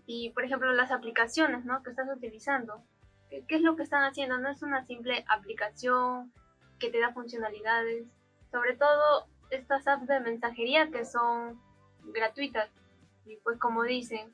Y 0.06 0.32
por 0.32 0.44
ejemplo 0.44 0.74
las 0.74 0.92
aplicaciones, 0.92 1.64
¿no? 1.64 1.84
que 1.84 1.92
estás 1.92 2.10
utilizando. 2.14 2.84
¿Qué 3.30 3.56
es 3.56 3.62
lo 3.62 3.76
que 3.76 3.84
están 3.84 4.04
haciendo? 4.04 4.38
No 4.38 4.50
es 4.50 4.62
una 4.62 4.86
simple 4.86 5.26
aplicación 5.28 6.32
que 6.80 6.90
te 6.90 7.00
da 7.00 7.14
funcionalidades. 7.14 8.06
Sobre 8.52 8.76
todo 8.76 9.28
estas 9.50 9.88
apps 9.88 10.08
de 10.08 10.20
mensajería 10.20 10.92
que 10.92 11.06
son 11.06 11.60
gratuitas. 12.04 12.70
Y 13.26 13.38
pues 13.38 13.58
como 13.58 13.84
dicen, 13.84 14.34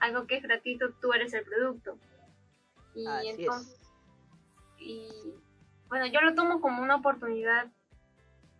algo 0.00 0.26
que 0.26 0.36
es 0.36 0.42
gratuito, 0.42 0.92
tú 1.00 1.12
eres 1.12 1.32
el 1.34 1.44
producto. 1.44 1.98
Y 2.94 3.06
entonces, 3.28 3.80
y 4.78 5.08
bueno, 5.88 6.06
yo 6.06 6.20
lo 6.20 6.34
tomo 6.34 6.60
como 6.60 6.82
una 6.82 6.96
oportunidad 6.96 7.66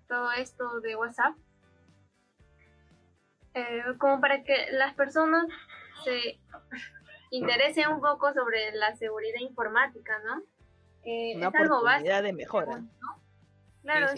todo 0.09 0.33
esto 0.33 0.81
de 0.81 0.97
WhatsApp. 0.97 1.37
Eh, 3.55 3.83
como 3.99 4.21
para 4.21 4.45
que 4.45 4.67
las 4.73 4.95
personas 4.95 5.47
se 6.05 6.39
interese 7.31 7.87
un 7.89 8.01
poco 8.01 8.33
sobre 8.33 8.73
la 8.73 8.95
seguridad 8.97 9.41
informática, 9.41 10.19
¿no? 10.25 10.43
Eh, 11.05 11.35
Una 11.37 11.49
es 11.49 11.55
algo 11.55 11.83
básico. 11.83 12.23
de 12.23 12.33
mejora. 12.33 12.83
Claro, 13.83 14.09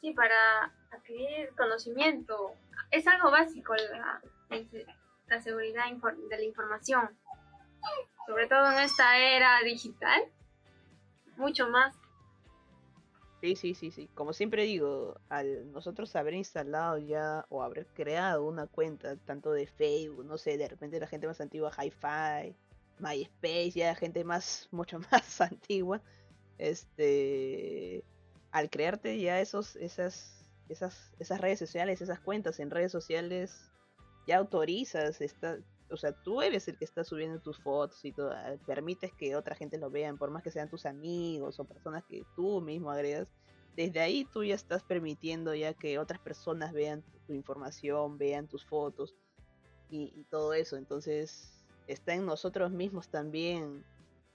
sí, 0.00 0.12
para 0.14 0.72
adquirir 0.92 1.50
conocimiento. 1.56 2.52
Es 2.90 3.06
algo 3.06 3.30
básico 3.30 3.74
la, 3.74 4.20
la 5.30 5.40
seguridad 5.40 5.84
de 5.86 6.36
la 6.36 6.44
información. 6.44 7.08
Sobre 8.26 8.46
todo 8.48 8.70
en 8.72 8.78
esta 8.80 9.16
era 9.18 9.60
digital. 9.64 10.22
Mucho 11.36 11.68
más. 11.68 11.96
Sí, 13.40 13.56
sí, 13.56 13.74
sí, 13.74 13.90
sí. 13.90 14.08
Como 14.14 14.34
siempre 14.34 14.64
digo, 14.64 15.18
al 15.30 15.72
nosotros 15.72 16.14
haber 16.14 16.34
instalado 16.34 16.98
ya 16.98 17.46
o 17.48 17.62
haber 17.62 17.86
creado 17.86 18.44
una 18.44 18.66
cuenta, 18.66 19.16
tanto 19.16 19.52
de 19.52 19.66
Facebook, 19.66 20.26
no 20.26 20.36
sé, 20.36 20.58
de 20.58 20.68
repente 20.68 21.00
la 21.00 21.06
gente 21.06 21.26
más 21.26 21.40
antigua, 21.40 21.70
Hi-Fi, 21.70 22.54
MySpace, 22.98 23.70
ya 23.70 23.94
gente 23.94 24.24
más, 24.24 24.68
mucho 24.72 24.98
más 25.10 25.40
antigua, 25.40 26.02
este, 26.58 28.04
al 28.50 28.68
crearte 28.68 29.18
ya 29.18 29.40
esos, 29.40 29.76
esas, 29.76 30.46
esas, 30.68 31.14
esas 31.18 31.40
redes 31.40 31.58
sociales, 31.58 32.02
esas 32.02 32.20
cuentas 32.20 32.60
en 32.60 32.70
redes 32.70 32.92
sociales, 32.92 33.69
ya 34.30 34.36
autorizas, 34.36 35.20
está, 35.20 35.58
o 35.90 35.96
sea, 35.96 36.12
tú 36.12 36.40
eres 36.40 36.68
el 36.68 36.78
que 36.78 36.84
está 36.84 37.02
subiendo 37.02 37.40
tus 37.40 37.58
fotos 37.58 38.04
y 38.04 38.12
todo, 38.12 38.30
ah, 38.30 38.54
permites 38.64 39.12
que 39.14 39.34
otra 39.34 39.56
gente 39.56 39.76
lo 39.76 39.90
vean, 39.90 40.18
por 40.18 40.30
más 40.30 40.44
que 40.44 40.52
sean 40.52 40.70
tus 40.70 40.86
amigos 40.86 41.58
o 41.58 41.64
personas 41.64 42.04
que 42.04 42.22
tú 42.36 42.60
mismo 42.60 42.92
agregas, 42.92 43.32
desde 43.74 43.98
ahí 43.98 44.24
tú 44.32 44.44
ya 44.44 44.54
estás 44.54 44.84
permitiendo 44.84 45.52
ya 45.52 45.74
que 45.74 45.98
otras 45.98 46.20
personas 46.20 46.72
vean 46.72 47.02
tu 47.26 47.32
información, 47.32 48.18
vean 48.18 48.46
tus 48.46 48.64
fotos 48.64 49.16
y, 49.90 50.24
todo 50.30 50.54
eso. 50.54 50.76
Entonces 50.76 51.50
está 51.88 52.14
en 52.14 52.24
nosotros 52.24 52.70
mismos 52.70 53.08
también 53.08 53.84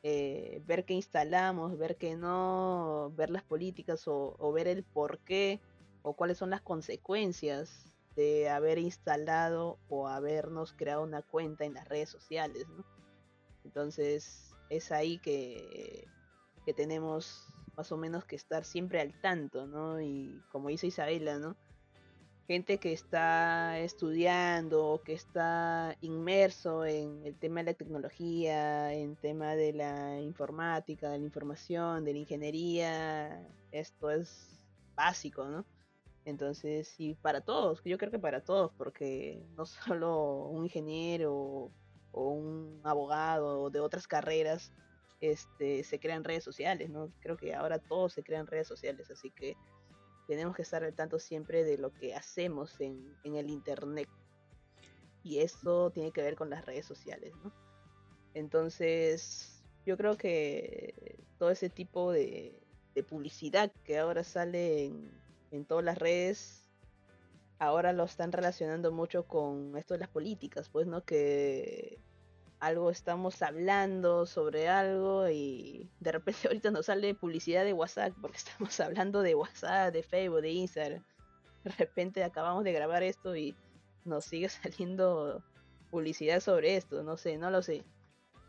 eh, 0.04 0.62
ver 0.66 0.84
qué 0.84 0.94
instalamos, 0.94 1.78
ver 1.78 1.96
qué 1.96 2.18
no, 2.18 3.14
ver 3.16 3.30
las 3.30 3.44
políticas 3.44 4.10
o, 4.10 4.36
o 4.40 4.52
ver 4.52 4.68
el 4.68 4.84
por 4.84 5.20
qué 5.20 5.62
o 6.02 6.18
cuáles 6.18 6.38
son 6.38 6.50
las 6.50 6.62
consecuencias 6.62 7.95
de 8.16 8.50
haber 8.50 8.78
instalado 8.78 9.78
o 9.90 10.08
habernos 10.08 10.74
creado 10.74 11.04
una 11.04 11.22
cuenta 11.22 11.66
en 11.66 11.74
las 11.74 11.88
redes 11.88 12.10
sociales, 12.10 12.68
¿no? 12.70 12.86
Entonces 13.64 14.54
es 14.70 14.92
ahí 14.92 15.18
que, 15.20 16.08
que 16.66 16.74
tenemos 16.74 17.54
más 17.76 17.92
o 17.92 17.98
menos 17.98 18.26
que 18.26 18.36
estar 18.36 18.64
siempre 18.64 19.02
al 19.02 19.20
tanto, 19.22 19.68
¿no? 19.68 20.02
Y 20.02 20.42
como 20.52 20.70
dice 20.70 20.88
Isabela, 20.88 21.40
¿no? 21.40 21.56
Gente 22.48 22.78
que 22.78 22.94
está 22.94 23.80
estudiando, 23.80 25.02
que 25.04 25.14
está 25.14 25.98
inmerso 26.02 26.86
en 26.86 27.26
el 27.26 27.36
tema 27.38 27.62
de 27.62 27.72
la 27.72 27.74
tecnología, 27.74 28.94
en 28.94 29.16
tema 29.16 29.56
de 29.56 29.74
la 29.74 30.22
informática, 30.22 31.10
de 31.10 31.18
la 31.18 31.26
información, 31.26 32.04
de 32.06 32.14
la 32.14 32.20
ingeniería, 32.20 33.48
esto 33.72 34.12
es 34.12 34.62
básico, 34.96 35.46
¿no? 35.46 35.66
Entonces, 36.26 36.96
y 36.98 37.14
para 37.14 37.42
todos, 37.42 37.82
yo 37.86 38.00
creo 38.00 38.12
que 38.12 38.20
para 38.20 38.44
todos, 38.44 38.72
porque 38.78 39.42
no 39.56 39.66
solo 40.00 40.48
un 40.48 40.66
ingeniero 40.66 41.72
o 42.12 42.30
un 42.30 42.82
abogado 42.84 43.70
de 43.70 43.80
otras 43.80 44.08
carreras 44.08 44.74
este, 45.22 45.84
se 45.84 46.00
crean 46.00 46.24
redes 46.24 46.44
sociales, 46.44 46.90
¿no? 46.90 47.12
Creo 47.22 47.38
que 47.38 47.54
ahora 47.54 47.80
todo 47.80 48.10
se 48.10 48.24
crean 48.24 48.48
redes 48.48 48.68
sociales, 48.68 49.10
así 49.12 49.32
que 49.32 49.56
tenemos 50.28 50.56
que 50.56 50.64
estar 50.64 50.84
al 50.84 50.96
tanto 50.96 51.20
siempre 51.20 51.64
de 51.64 51.78
lo 51.78 51.94
que 51.94 52.16
hacemos 52.16 52.80
en, 52.82 53.16
en 53.24 53.36
el 53.36 53.50
Internet. 53.50 54.10
Y 55.24 55.40
eso 55.40 55.92
tiene 55.92 56.12
que 56.12 56.22
ver 56.22 56.36
con 56.36 56.50
las 56.50 56.66
redes 56.66 56.86
sociales, 56.86 57.34
¿no? 57.44 57.52
Entonces, 58.34 59.64
yo 59.86 59.98
creo 59.98 60.18
que 60.18 61.18
todo 61.38 61.52
ese 61.52 61.70
tipo 61.70 62.12
de, 62.12 62.60
de 62.96 63.04
publicidad 63.04 63.72
que 63.84 64.00
ahora 64.00 64.24
sale 64.24 64.86
en, 64.86 65.25
en 65.56 65.66
todas 65.66 65.84
las 65.84 65.98
redes 65.98 66.66
ahora 67.60 67.94
lo 67.94 68.04
están 68.04 68.32
relacionando 68.32 68.92
mucho 68.92 69.28
con 69.28 69.78
esto 69.78 69.94
de 69.94 70.00
las 70.02 70.10
políticas, 70.10 70.70
pues, 70.70 70.88
¿no? 70.88 71.04
Que 71.04 72.00
algo 72.60 72.90
estamos 72.90 73.42
hablando 73.42 74.26
sobre 74.26 74.70
algo 74.70 75.30
y 75.30 75.90
de 76.00 76.12
repente 76.12 76.40
ahorita 76.48 76.72
nos 76.72 76.88
sale 76.88 77.14
publicidad 77.14 77.64
de 77.64 77.74
WhatsApp 77.74 78.14
porque 78.22 78.38
estamos 78.46 78.80
hablando 78.80 79.22
de 79.22 79.36
WhatsApp, 79.36 79.94
de 79.94 80.04
Facebook, 80.04 80.42
de 80.42 80.52
Instagram. 80.52 81.04
De 81.64 81.72
repente 81.72 82.24
acabamos 82.24 82.64
de 82.64 82.74
grabar 82.74 83.04
esto 83.04 83.36
y 83.36 83.56
nos 84.04 84.26
sigue 84.26 84.50
saliendo 84.50 85.44
publicidad 85.90 86.40
sobre 86.40 86.76
esto, 86.76 87.04
no 87.04 87.18
sé, 87.18 87.38
no 87.38 87.50
lo 87.50 87.62
sé. 87.62 87.84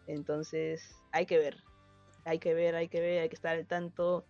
Entonces, 0.06 0.96
hay 1.12 1.26
que 1.26 1.38
ver. 1.38 1.56
Hay 2.24 2.38
que 2.38 2.54
ver, 2.54 2.74
hay 2.74 2.88
que 2.88 3.00
ver, 3.00 3.22
hay 3.22 3.28
que 3.28 3.34
estar 3.36 3.56
al 3.56 3.66
tanto 3.66 4.24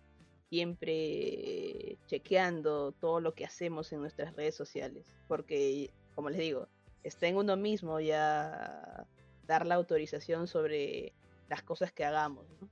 siempre 0.49 1.97
chequeando 2.07 2.93
todo 2.93 3.19
lo 3.19 3.33
que 3.33 3.45
hacemos 3.45 3.91
en 3.91 4.01
nuestras 4.01 4.35
redes 4.35 4.55
sociales, 4.55 5.05
porque 5.27 5.91
como 6.15 6.29
les 6.29 6.39
digo, 6.39 6.67
está 7.03 7.27
en 7.27 7.37
uno 7.37 7.55
mismo 7.57 7.99
ya 7.99 9.05
dar 9.45 9.65
la 9.65 9.75
autorización 9.75 10.47
sobre 10.47 11.13
las 11.49 11.61
cosas 11.61 11.91
que 11.91 12.03
hagamos. 12.03 12.45
¿no? 12.59 12.69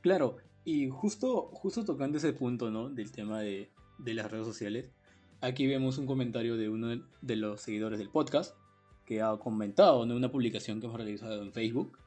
Claro, 0.00 0.36
y 0.64 0.88
justo, 0.88 1.50
justo 1.52 1.84
tocando 1.84 2.18
ese 2.18 2.32
punto 2.32 2.70
¿no? 2.70 2.90
del 2.90 3.10
tema 3.12 3.40
de, 3.40 3.70
de 3.98 4.14
las 4.14 4.30
redes 4.30 4.46
sociales, 4.46 4.90
aquí 5.40 5.66
vemos 5.66 5.98
un 5.98 6.06
comentario 6.06 6.56
de 6.56 6.68
uno 6.68 7.02
de 7.20 7.36
los 7.36 7.62
seguidores 7.62 7.98
del 7.98 8.10
podcast 8.10 8.56
que 9.06 9.22
ha 9.22 9.36
comentado 9.38 10.04
en 10.04 10.12
una 10.12 10.30
publicación 10.30 10.80
que 10.80 10.86
hemos 10.86 10.98
realizado 10.98 11.42
en 11.42 11.52
Facebook. 11.52 11.98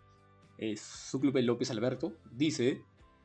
Es 0.58 0.82
su 0.82 1.20
club 1.20 1.36
López 1.40 1.72
Alberto. 1.72 2.14
Dice, 2.32 2.84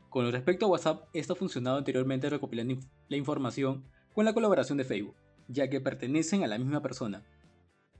con 0.08 0.30
respecto 0.32 0.66
a 0.66 0.68
WhatsApp, 0.68 1.08
esto 1.12 1.34
ha 1.34 1.36
funcionado 1.36 1.76
anteriormente 1.76 2.30
recopilando 2.30 2.76
la 3.08 3.16
información 3.16 3.84
con 4.14 4.24
la 4.24 4.32
colaboración 4.32 4.78
de 4.78 4.84
Facebook, 4.84 5.14
ya 5.48 5.68
que 5.68 5.80
pertenecen 5.80 6.44
a 6.44 6.46
la 6.46 6.58
misma 6.58 6.82
persona. 6.82 7.24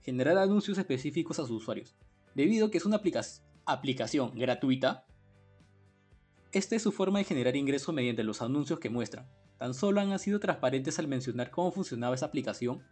Generar 0.01 0.37
anuncios 0.37 0.77
específicos 0.77 1.39
a 1.39 1.43
sus 1.43 1.61
usuarios. 1.61 1.95
Debido 2.35 2.67
a 2.67 2.71
que 2.71 2.77
es 2.77 2.85
una 2.85 2.97
aplica 2.97 3.21
aplicación 3.65 4.31
gratuita, 4.35 5.05
esta 6.51 6.75
es 6.75 6.81
su 6.81 6.91
forma 6.91 7.19
de 7.19 7.25
generar 7.25 7.55
ingresos 7.55 7.93
mediante 7.93 8.23
los 8.23 8.41
anuncios 8.41 8.79
que 8.79 8.89
muestran. 8.89 9.29
Tan 9.59 9.75
solo 9.75 10.01
han 10.01 10.17
sido 10.17 10.39
transparentes 10.39 10.97
al 10.97 11.07
mencionar 11.07 11.51
cómo 11.51 11.71
funcionaba 11.71 12.15
esa 12.15 12.25
aplicación 12.25 12.83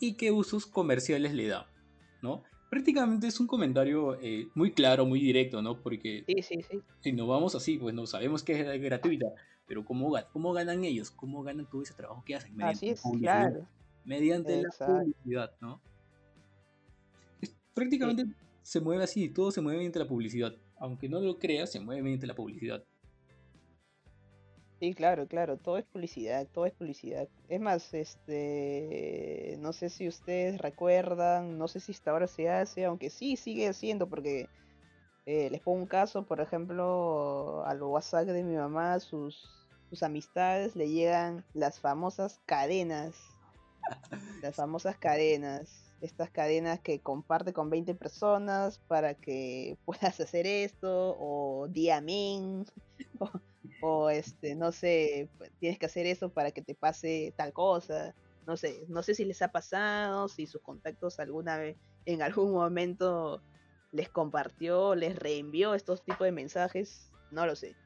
y 0.00 0.14
qué 0.14 0.30
usos 0.30 0.66
comerciales 0.66 1.34
le 1.34 1.48
da, 1.48 1.70
¿no? 2.22 2.42
Prácticamente 2.74 3.28
es 3.28 3.38
un 3.38 3.46
comentario 3.46 4.18
eh, 4.20 4.48
muy 4.56 4.72
claro, 4.72 5.06
muy 5.06 5.20
directo, 5.20 5.62
¿no? 5.62 5.80
Porque 5.80 6.24
sí, 6.26 6.42
sí, 6.42 6.62
sí. 6.68 6.82
si 6.98 7.12
no 7.12 7.24
vamos 7.28 7.54
así, 7.54 7.78
pues 7.78 7.94
no 7.94 8.04
sabemos 8.04 8.42
que 8.42 8.60
es 8.60 8.82
gratuita, 8.82 9.26
pero 9.64 9.84
¿cómo, 9.84 10.12
¿cómo 10.32 10.52
ganan 10.52 10.82
ellos? 10.82 11.12
¿Cómo 11.12 11.44
ganan 11.44 11.70
todo 11.70 11.82
ese 11.82 11.94
trabajo 11.94 12.24
que 12.26 12.34
hacen? 12.34 12.56
Mediante 12.56 12.76
así 12.76 12.88
es, 12.88 13.20
claro. 13.20 13.64
Mediante 14.04 14.60
la 14.60 14.86
publicidad, 14.86 15.52
¿no? 15.60 15.80
Es, 17.40 17.54
prácticamente 17.72 18.26
se 18.62 18.80
mueve 18.80 19.04
así, 19.04 19.28
todo 19.28 19.52
se 19.52 19.60
mueve 19.60 19.78
mediante 19.78 20.00
la 20.00 20.08
publicidad. 20.08 20.52
Aunque 20.76 21.08
no 21.08 21.20
lo 21.20 21.38
creas, 21.38 21.70
se 21.70 21.78
mueve 21.78 22.02
mediante 22.02 22.26
la 22.26 22.34
publicidad. 22.34 22.82
Sí, 24.80 24.94
claro, 24.94 25.26
claro, 25.28 25.56
todo 25.58 25.78
es 25.78 25.84
publicidad, 25.86 26.46
todo 26.52 26.66
es 26.66 26.74
publicidad. 26.74 27.28
Es 27.48 27.60
más, 27.60 27.94
este, 27.94 29.56
no 29.60 29.72
sé 29.72 29.88
si 29.88 30.08
ustedes 30.08 30.58
recuerdan, 30.60 31.58
no 31.58 31.68
sé 31.68 31.80
si 31.80 31.92
hasta 31.92 32.10
ahora 32.10 32.26
se 32.26 32.50
hace, 32.50 32.84
aunque 32.84 33.08
sí 33.08 33.36
sigue 33.36 33.68
haciendo, 33.68 34.08
porque 34.08 34.48
eh, 35.26 35.48
les 35.50 35.60
pongo 35.62 35.78
un 35.80 35.86
caso, 35.86 36.26
por 36.26 36.40
ejemplo, 36.40 37.64
al 37.66 37.82
WhatsApp 37.82 38.26
de 38.26 38.44
mi 38.44 38.56
mamá, 38.56 39.00
sus, 39.00 39.48
sus 39.90 40.02
amistades 40.02 40.76
le 40.76 40.90
llegan 40.90 41.44
las 41.54 41.80
famosas 41.80 42.40
cadenas, 42.46 43.16
las 44.42 44.56
famosas 44.56 44.98
cadenas, 44.98 45.93
estas 46.04 46.30
cadenas 46.30 46.80
que 46.80 47.00
comparte 47.00 47.52
con 47.52 47.70
20 47.70 47.94
personas 47.94 48.78
para 48.78 49.14
que 49.14 49.76
puedas 49.84 50.20
hacer 50.20 50.46
esto, 50.46 51.16
o 51.18 51.66
diamín, 51.68 52.66
o 53.18 53.30
o 53.80 54.08
este, 54.08 54.54
no 54.54 54.72
sé, 54.72 55.28
pues, 55.36 55.50
tienes 55.58 55.78
que 55.78 55.86
hacer 55.86 56.06
eso 56.06 56.30
para 56.30 56.52
que 56.52 56.62
te 56.62 56.74
pase 56.74 57.34
tal 57.36 57.52
cosa, 57.52 58.14
no 58.46 58.56
sé, 58.56 58.84
no 58.88 59.02
sé 59.02 59.14
si 59.14 59.24
les 59.24 59.42
ha 59.42 59.48
pasado, 59.48 60.28
si 60.28 60.46
sus 60.46 60.62
contactos 60.62 61.20
alguna 61.20 61.58
vez, 61.58 61.76
en 62.06 62.22
algún 62.22 62.52
momento 62.52 63.42
les 63.92 64.08
compartió, 64.08 64.94
les 64.94 65.16
reenvió 65.16 65.74
estos 65.74 66.02
tipos 66.02 66.24
de 66.24 66.32
mensajes, 66.32 67.10
no 67.30 67.46
lo 67.46 67.56
sé. 67.56 67.76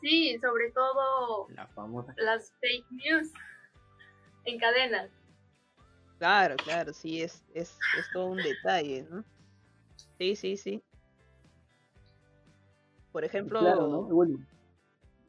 Sí, 0.00 0.38
sobre 0.40 0.70
todo 0.70 1.48
La 1.50 1.66
famosa. 1.68 2.14
las 2.16 2.52
fake 2.60 2.90
news 2.90 3.32
en 4.44 4.58
cadenas. 4.58 5.10
Claro, 6.20 6.54
claro, 6.62 6.92
sí, 6.92 7.22
es, 7.22 7.42
es, 7.54 7.74
es 7.94 8.10
todo 8.10 8.26
un 8.26 8.42
detalle, 8.42 9.06
¿no? 9.10 9.24
Sí, 10.18 10.36
sí, 10.36 10.58
sí. 10.58 10.82
Por 13.10 13.24
ejemplo. 13.24 13.58
Claro, 13.60 13.88
¿no? 13.88 14.02
Bueno. 14.02 14.38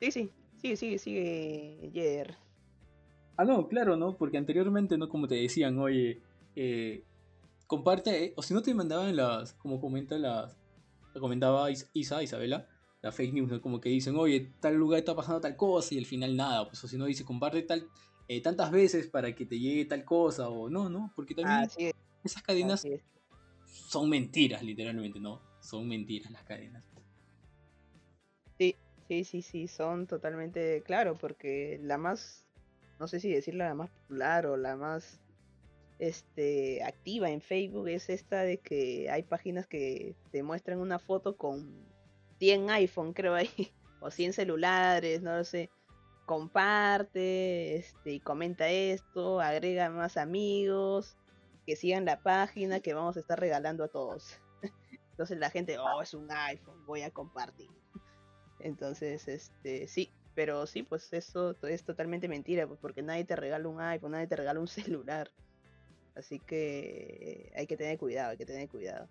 Sí, 0.01 0.11
sí, 0.11 0.29
sigue, 0.57 0.75
sigue, 0.75 0.97
sigue, 0.97 1.91
Jer. 1.93 2.35
Ah, 3.37 3.45
no, 3.45 3.69
claro, 3.69 3.95
¿no? 3.95 4.17
Porque 4.17 4.37
anteriormente, 4.37 4.97
¿no? 4.97 5.07
Como 5.07 5.29
te 5.29 5.35
decían, 5.35 5.79
oye, 5.79 6.21
eh, 6.57 7.05
comparte, 7.67 8.25
eh, 8.25 8.33
o 8.35 8.41
si 8.41 8.53
no 8.53 8.61
te 8.61 8.73
mandaban 8.73 9.15
las, 9.15 9.53
como 9.53 9.79
comenta 9.79 10.17
las, 10.17 10.57
comentaba 11.17 11.69
Isa, 11.71 12.21
Isabela, 12.21 12.67
la 13.01 13.13
fake 13.13 13.33
news, 13.33 13.49
¿no? 13.49 13.61
Como 13.61 13.79
que 13.79 13.87
dicen, 13.87 14.17
oye, 14.17 14.51
tal 14.59 14.75
lugar 14.75 14.99
está 14.99 15.15
pasando 15.15 15.39
tal 15.39 15.55
cosa 15.55 15.95
y 15.95 15.99
al 15.99 16.05
final 16.05 16.35
nada, 16.35 16.67
pues 16.67 16.83
o 16.83 16.89
si 16.89 16.97
no 16.97 17.05
dice, 17.05 17.23
comparte 17.23 17.61
tal, 17.61 17.87
eh, 18.27 18.41
tantas 18.41 18.71
veces 18.71 19.07
para 19.07 19.33
que 19.35 19.45
te 19.45 19.59
llegue 19.59 19.85
tal 19.85 20.05
cosa, 20.05 20.49
o 20.49 20.69
no, 20.69 20.89
¿no? 20.89 21.11
Porque 21.15 21.35
también 21.35 21.69
esas 22.23 22.43
cadenas 22.43 22.85
es. 22.85 23.01
son 23.65 24.09
mentiras, 24.09 24.63
literalmente, 24.63 25.19
¿no? 25.19 25.41
Son 25.61 25.87
mentiras 25.87 26.31
las 26.31 26.43
cadenas. 26.43 26.85
Sí, 28.57 28.75
sí, 29.07 29.23
sí, 29.23 29.41
sí, 29.41 29.67
son 29.67 30.07
totalmente 30.07 30.81
claro, 30.83 31.17
porque 31.17 31.79
la 31.81 31.97
más, 31.97 32.45
no 32.99 33.07
sé 33.07 33.19
si 33.19 33.31
decirla 33.31 33.69
la 33.69 33.75
más 33.75 33.89
popular 33.89 34.45
o 34.45 34.57
la 34.57 34.75
más 34.75 35.19
este 36.01 36.83
activa 36.83 37.29
en 37.29 37.41
Facebook 37.41 37.87
es 37.87 38.09
esta 38.09 38.41
de 38.41 38.57
que 38.57 39.09
hay 39.11 39.21
páginas 39.21 39.67
que 39.67 40.15
te 40.31 40.41
muestran 40.41 40.79
una 40.79 40.97
foto 40.97 41.37
con 41.37 41.85
100 42.39 42.71
iPhone, 42.71 43.13
creo 43.13 43.35
ahí, 43.35 43.49
o 44.01 44.09
100 44.09 44.33
celulares, 44.33 45.21
no 45.21 45.37
lo 45.37 45.43
sé. 45.43 45.69
Comparte, 46.25 47.75
este, 47.75 48.11
y 48.11 48.19
comenta 48.19 48.69
esto, 48.69 49.41
agrega 49.41 49.89
más 49.89 50.17
amigos, 50.17 51.17
que 51.65 51.75
sigan 51.75 52.05
la 52.05 52.21
página 52.21 52.79
que 52.79 52.93
vamos 52.93 53.17
a 53.17 53.19
estar 53.19 53.39
regalando 53.39 53.83
a 53.83 53.87
todos. 53.87 54.39
Entonces 55.11 55.37
la 55.37 55.49
gente, 55.49 55.77
oh, 55.77 56.01
es 56.01 56.13
un 56.13 56.31
iPhone, 56.31 56.85
voy 56.85 57.01
a 57.01 57.11
compartir. 57.11 57.69
Entonces, 58.59 59.27
este, 59.27 59.87
sí, 59.87 60.13
pero 60.35 60.65
sí, 60.65 60.83
pues 60.83 61.11
eso 61.13 61.55
es 61.63 61.83
totalmente 61.83 62.27
mentira, 62.27 62.67
pues 62.67 62.79
porque 62.79 63.01
nadie 63.01 63.25
te 63.25 63.35
regala 63.35 63.67
un 63.67 63.81
iPhone, 63.81 64.11
nadie 64.11 64.27
te 64.27 64.35
regala 64.35 64.59
un 64.59 64.67
celular. 64.67 65.31
Así 66.15 66.39
que 66.39 67.51
hay 67.55 67.67
que 67.67 67.77
tener 67.77 67.97
cuidado, 67.97 68.31
hay 68.31 68.37
que 68.37 68.45
tener 68.45 68.69
cuidado. 68.69 69.07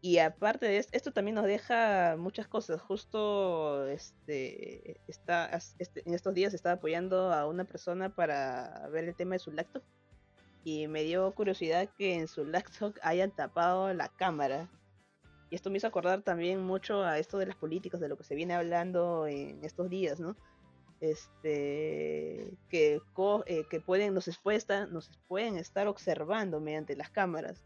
Y 0.00 0.18
aparte 0.18 0.66
de 0.66 0.78
esto, 0.78 0.96
esto 0.96 1.12
también 1.12 1.34
nos 1.34 1.46
deja 1.46 2.16
muchas 2.16 2.46
cosas. 2.46 2.80
Justo 2.80 3.86
este, 3.88 5.00
está, 5.08 5.50
este, 5.78 6.02
en 6.06 6.14
estos 6.14 6.34
días 6.34 6.54
estaba 6.54 6.76
apoyando 6.76 7.32
a 7.32 7.46
una 7.46 7.64
persona 7.64 8.14
para 8.14 8.88
ver 8.92 9.04
el 9.04 9.16
tema 9.16 9.34
de 9.34 9.40
su 9.40 9.50
laptop. 9.50 9.82
Y 10.62 10.86
me 10.86 11.02
dio 11.02 11.34
curiosidad 11.34 11.88
que 11.98 12.14
en 12.14 12.28
su 12.28 12.44
laptop 12.46 12.94
hayan 13.02 13.32
tapado 13.32 13.92
la 13.92 14.08
cámara. 14.08 14.70
Y 15.50 15.56
esto 15.56 15.70
me 15.70 15.78
hizo 15.78 15.86
acordar 15.86 16.22
también 16.22 16.62
mucho 16.62 17.02
a 17.02 17.18
esto 17.18 17.38
de 17.38 17.46
las 17.46 17.56
políticas, 17.56 18.00
de 18.00 18.08
lo 18.08 18.16
que 18.16 18.24
se 18.24 18.34
viene 18.34 18.54
hablando 18.54 19.26
en 19.26 19.64
estos 19.64 19.88
días, 19.88 20.20
¿no? 20.20 20.36
Este, 21.00 22.56
que, 22.68 23.00
eh, 23.46 23.64
que 23.70 23.80
pueden, 23.80 24.14
nos, 24.14 24.28
nos 24.90 25.10
pueden 25.26 25.56
estar 25.56 25.88
observando 25.88 26.60
mediante 26.60 26.96
las 26.96 27.10
cámaras. 27.10 27.64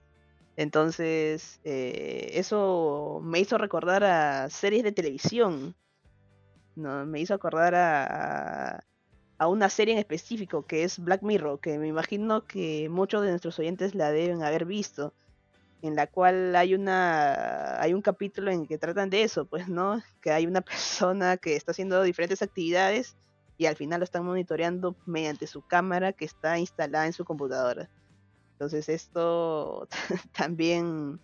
Entonces, 0.56 1.60
eh, 1.64 2.30
eso 2.34 3.20
me 3.22 3.40
hizo 3.40 3.58
recordar 3.58 4.04
a 4.04 4.50
series 4.50 4.84
de 4.84 4.92
televisión. 4.92 5.74
¿no? 6.76 7.06
Me 7.06 7.20
hizo 7.20 7.34
acordar 7.34 7.74
a, 7.74 8.84
a 9.38 9.48
una 9.48 9.68
serie 9.68 9.94
en 9.94 9.98
específico 9.98 10.66
que 10.66 10.84
es 10.84 10.98
Black 10.98 11.22
Mirror, 11.22 11.60
que 11.60 11.78
me 11.78 11.88
imagino 11.88 12.46
que 12.46 12.88
muchos 12.90 13.22
de 13.22 13.30
nuestros 13.30 13.58
oyentes 13.58 13.94
la 13.94 14.10
deben 14.10 14.42
haber 14.42 14.64
visto 14.66 15.12
en 15.82 15.96
la 15.96 16.06
cual 16.06 16.54
hay 16.56 16.74
una 16.74 17.80
hay 17.80 17.92
un 17.92 18.02
capítulo 18.02 18.50
en 18.50 18.66
que 18.66 18.78
tratan 18.78 19.10
de 19.10 19.24
eso, 19.24 19.44
pues, 19.46 19.68
¿no? 19.68 20.00
Que 20.20 20.30
hay 20.30 20.46
una 20.46 20.60
persona 20.62 21.36
que 21.36 21.56
está 21.56 21.72
haciendo 21.72 22.02
diferentes 22.02 22.40
actividades 22.40 23.16
y 23.58 23.66
al 23.66 23.76
final 23.76 24.00
lo 24.00 24.04
están 24.04 24.24
monitoreando 24.24 24.96
mediante 25.06 25.46
su 25.46 25.62
cámara 25.62 26.12
que 26.12 26.24
está 26.24 26.58
instalada 26.58 27.06
en 27.06 27.12
su 27.12 27.24
computadora. 27.24 27.90
Entonces 28.62 28.88
esto 28.88 29.88
también 30.38 31.18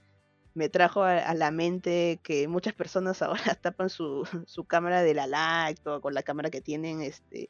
me 0.54 0.68
trajo 0.68 1.04
a, 1.04 1.32
la 1.34 1.52
mente 1.52 2.18
que 2.24 2.48
muchas 2.48 2.74
personas 2.74 3.22
ahora 3.22 3.54
tapan 3.54 3.90
su, 3.90 4.26
su 4.44 4.64
cámara 4.64 5.02
de 5.02 5.14
la 5.14 5.28
lacto 5.28 6.00
con 6.00 6.14
la 6.14 6.24
cámara 6.24 6.50
que 6.50 6.60
tienen 6.60 7.00
este 7.00 7.48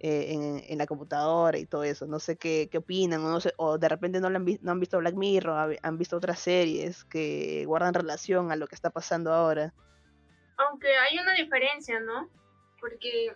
eh, 0.00 0.62
en, 0.66 0.78
la 0.78 0.86
computadora 0.86 1.58
y 1.58 1.66
todo 1.66 1.84
eso. 1.84 2.06
No 2.06 2.20
sé 2.20 2.38
qué, 2.38 2.70
qué 2.72 2.78
opinan, 2.78 3.22
o, 3.22 3.28
no 3.28 3.40
sé, 3.40 3.52
o 3.58 3.76
de 3.76 3.90
repente 3.90 4.18
no, 4.18 4.28
han, 4.28 4.46
no 4.62 4.72
han 4.72 4.80
visto 4.80 4.96
Black 4.96 5.14
Mirror, 5.14 5.78
han 5.82 5.98
visto 5.98 6.16
otras 6.16 6.38
series 6.38 7.04
que 7.04 7.66
guardan 7.66 7.92
relación 7.92 8.50
a 8.50 8.56
lo 8.56 8.66
que 8.66 8.76
está 8.76 8.88
pasando 8.88 9.34
ahora. 9.34 9.74
Aunque 10.56 10.88
hay 10.96 11.18
una 11.18 11.34
diferencia, 11.34 12.00
¿no? 12.00 12.30
Porque 12.80 13.34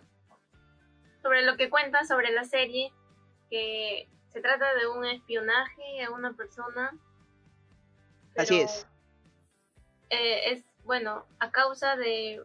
sobre 1.21 1.43
lo 1.43 1.55
que 1.55 1.69
cuenta 1.69 2.03
sobre 2.03 2.31
la 2.31 2.45
serie, 2.45 2.91
que 3.51 4.09
se 4.33 4.41
trata 4.41 4.73
de 4.73 4.87
un 4.87 5.05
espionaje 5.05 6.03
a 6.03 6.11
una 6.11 6.33
persona. 6.33 6.91
Así 8.35 8.59
es. 8.59 8.87
Eh, 10.09 10.51
es, 10.51 10.63
bueno, 10.83 11.25
a 11.39 11.51
causa 11.51 11.95
de, 11.95 12.43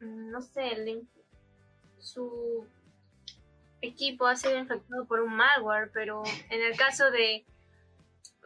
no 0.00 0.42
sé, 0.42 1.02
su 1.98 2.66
equipo 3.80 4.26
ha 4.26 4.36
sido 4.36 4.56
infectado 4.58 5.06
por 5.06 5.20
un 5.20 5.34
malware, 5.34 5.90
pero 5.92 6.22
en 6.50 6.62
el 6.62 6.76
caso 6.76 7.10
de 7.10 7.46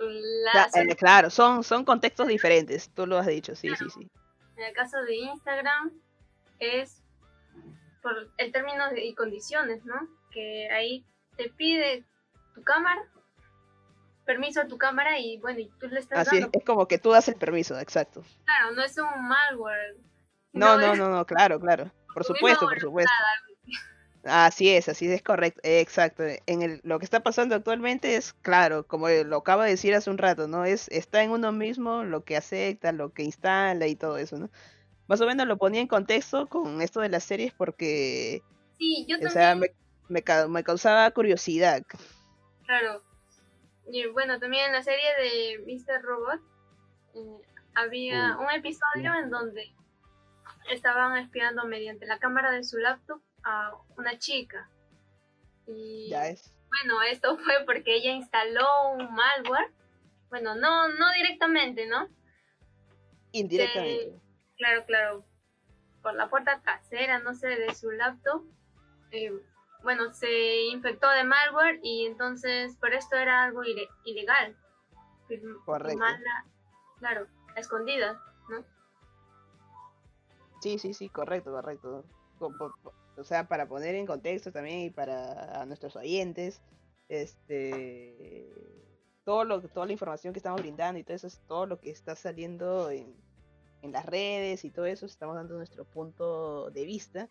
eh, 0.00 0.96
claro, 0.96 1.28
son, 1.30 1.62
son 1.62 1.84
contextos 1.84 2.26
diferentes, 2.26 2.90
tú 2.94 3.06
lo 3.06 3.18
has 3.18 3.26
dicho, 3.26 3.54
sí, 3.54 3.68
sí, 3.76 3.84
sí. 3.90 4.10
En 4.56 4.64
el 4.64 4.72
caso 4.72 5.02
de 5.02 5.16
Instagram 5.16 5.92
es 6.58 7.02
por 8.02 8.30
el 8.38 8.52
término 8.52 8.84
y 8.96 9.14
condiciones, 9.14 9.84
¿no? 9.84 9.94
Que 10.30 10.70
ahí 10.70 11.04
te 11.36 11.50
pide 11.50 12.06
tu 12.54 12.62
cámara, 12.62 13.02
permiso 14.24 14.60
a 14.60 14.66
tu 14.66 14.78
cámara 14.78 15.18
y 15.18 15.38
bueno, 15.38 15.60
y 15.60 15.70
tú 15.80 15.88
le 15.88 16.00
estás 16.00 16.28
Así 16.28 16.38
Es, 16.38 16.64
como 16.64 16.86
que 16.86 16.98
tú 16.98 17.10
das 17.10 17.28
el 17.28 17.36
permiso, 17.36 17.78
exacto. 17.78 18.22
Claro, 18.44 18.74
no 18.74 18.82
es 18.82 18.96
un 18.98 19.28
malware. 19.28 19.96
No, 20.52 20.78
no, 20.78 20.94
no, 20.96 21.08
no, 21.08 21.26
claro, 21.26 21.60
claro. 21.60 21.90
Por 22.12 22.24
supuesto, 22.24 22.66
por 22.66 22.80
supuesto. 22.80 23.12
Así 24.24 24.68
es, 24.68 24.88
así 24.88 25.10
es 25.10 25.22
correcto, 25.22 25.60
exacto. 25.64 26.24
En 26.46 26.62
el, 26.62 26.80
lo 26.84 26.98
que 26.98 27.06
está 27.06 27.20
pasando 27.20 27.54
actualmente 27.54 28.16
es, 28.16 28.34
claro, 28.34 28.86
como 28.86 29.08
lo 29.08 29.38
acabo 29.38 29.62
de 29.62 29.70
decir 29.70 29.94
hace 29.94 30.10
un 30.10 30.18
rato, 30.18 30.46
¿no? 30.46 30.64
Es, 30.64 30.88
está 30.88 31.22
en 31.22 31.30
uno 31.30 31.52
mismo 31.52 32.04
lo 32.04 32.24
que 32.24 32.36
acepta, 32.36 32.92
lo 32.92 33.12
que 33.12 33.22
instala 33.22 33.86
y 33.86 33.96
todo 33.96 34.18
eso, 34.18 34.36
¿no? 34.36 34.50
Más 35.06 35.20
o 35.22 35.26
menos 35.26 35.46
lo 35.46 35.56
ponía 35.56 35.80
en 35.80 35.88
contexto 35.88 36.48
con 36.48 36.82
esto 36.82 37.00
de 37.00 37.08
las 37.08 37.24
series 37.24 37.52
porque... 37.52 38.42
Sí, 38.78 39.06
yo 39.08 39.18
también... 39.18 39.28
O 39.28 39.32
sea, 39.32 39.54
me, 39.54 39.72
me, 40.48 40.62
causaba 40.62 41.10
curiosidad. 41.12 41.82
Claro. 42.70 43.02
Y 43.90 44.06
bueno, 44.06 44.38
también 44.38 44.66
en 44.66 44.72
la 44.72 44.82
serie 44.84 45.08
de 45.18 45.58
Mr. 45.66 46.02
Robot 46.02 46.40
eh, 47.16 47.42
había 47.74 48.36
un 48.38 48.48
episodio 48.48 49.12
en 49.12 49.28
donde 49.28 49.74
estaban 50.70 51.16
espiando 51.16 51.64
mediante 51.64 52.06
la 52.06 52.20
cámara 52.20 52.52
de 52.52 52.62
su 52.62 52.78
laptop 52.78 53.20
a 53.42 53.72
una 53.96 54.16
chica. 54.20 54.70
Y 55.66 56.10
ya 56.10 56.28
es. 56.28 56.54
bueno, 56.68 57.02
esto 57.02 57.36
fue 57.44 57.54
porque 57.66 57.96
ella 57.96 58.12
instaló 58.12 58.92
un 58.92 59.12
malware. 59.12 59.72
Bueno, 60.28 60.54
no, 60.54 60.90
no 60.90 61.12
directamente, 61.14 61.88
¿no? 61.88 62.06
Indirectamente. 63.32 64.20
claro, 64.56 64.84
claro. 64.86 65.24
Por 66.02 66.14
la 66.14 66.30
puerta 66.30 66.60
trasera, 66.62 67.18
no 67.18 67.34
sé, 67.34 67.48
de 67.48 67.74
su 67.74 67.90
laptop. 67.90 68.44
Eh, 69.10 69.32
bueno, 69.82 70.12
se 70.12 70.64
infectó 70.66 71.08
de 71.10 71.24
malware 71.24 71.80
y 71.82 72.06
entonces 72.06 72.76
por 72.76 72.92
esto 72.92 73.16
era 73.16 73.44
algo 73.44 73.62
ilegal. 74.04 74.56
Correcto. 75.64 76.04
claro, 76.98 77.26
escondida, 77.56 78.20
¿no? 78.48 78.64
Sí, 80.60 80.78
sí, 80.78 80.92
sí, 80.92 81.08
correcto, 81.08 81.52
correcto 81.52 82.04
o 83.16 83.24
sea, 83.24 83.46
para 83.48 83.68
poner 83.68 83.94
en 83.94 84.06
contexto 84.06 84.50
también 84.50 84.80
y 84.80 84.90
para 84.90 85.64
nuestros 85.66 85.96
oyentes, 85.96 86.62
este, 87.08 88.48
todo 89.24 89.44
lo, 89.44 89.60
toda 89.60 89.86
la 89.86 89.92
información 89.92 90.32
que 90.32 90.38
estamos 90.38 90.60
brindando 90.60 90.98
y 90.98 91.04
todo 91.04 91.16
eso 91.16 91.26
es 91.26 91.40
todo 91.46 91.66
lo 91.66 91.80
que 91.80 91.90
está 91.90 92.16
saliendo 92.16 92.90
en, 92.90 93.14
en 93.82 93.92
las 93.92 94.06
redes 94.06 94.64
y 94.64 94.70
todo 94.70 94.86
eso, 94.86 95.06
estamos 95.06 95.36
dando 95.36 95.56
nuestro 95.56 95.84
punto 95.84 96.70
de 96.70 96.84
vista. 96.84 97.28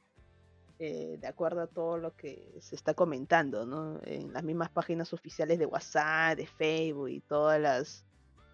Eh, 0.82 1.18
de 1.20 1.28
acuerdo 1.28 1.60
a 1.62 1.68
todo 1.68 1.98
lo 1.98 2.15
que 2.15 2.56
se 2.62 2.74
está 2.74 2.94
comentando, 2.94 3.65
¿no? 3.65 4.00
En 4.06 4.32
las 4.32 4.44
mismas 4.46 4.70
páginas 4.70 5.12
oficiales 5.12 5.60
de 5.60 5.65
WhatsApp, 5.65 6.38
de 6.38 6.48
Facebook 6.48 7.10
y 7.10 7.20
todas 7.20 7.60
las, 7.60 8.06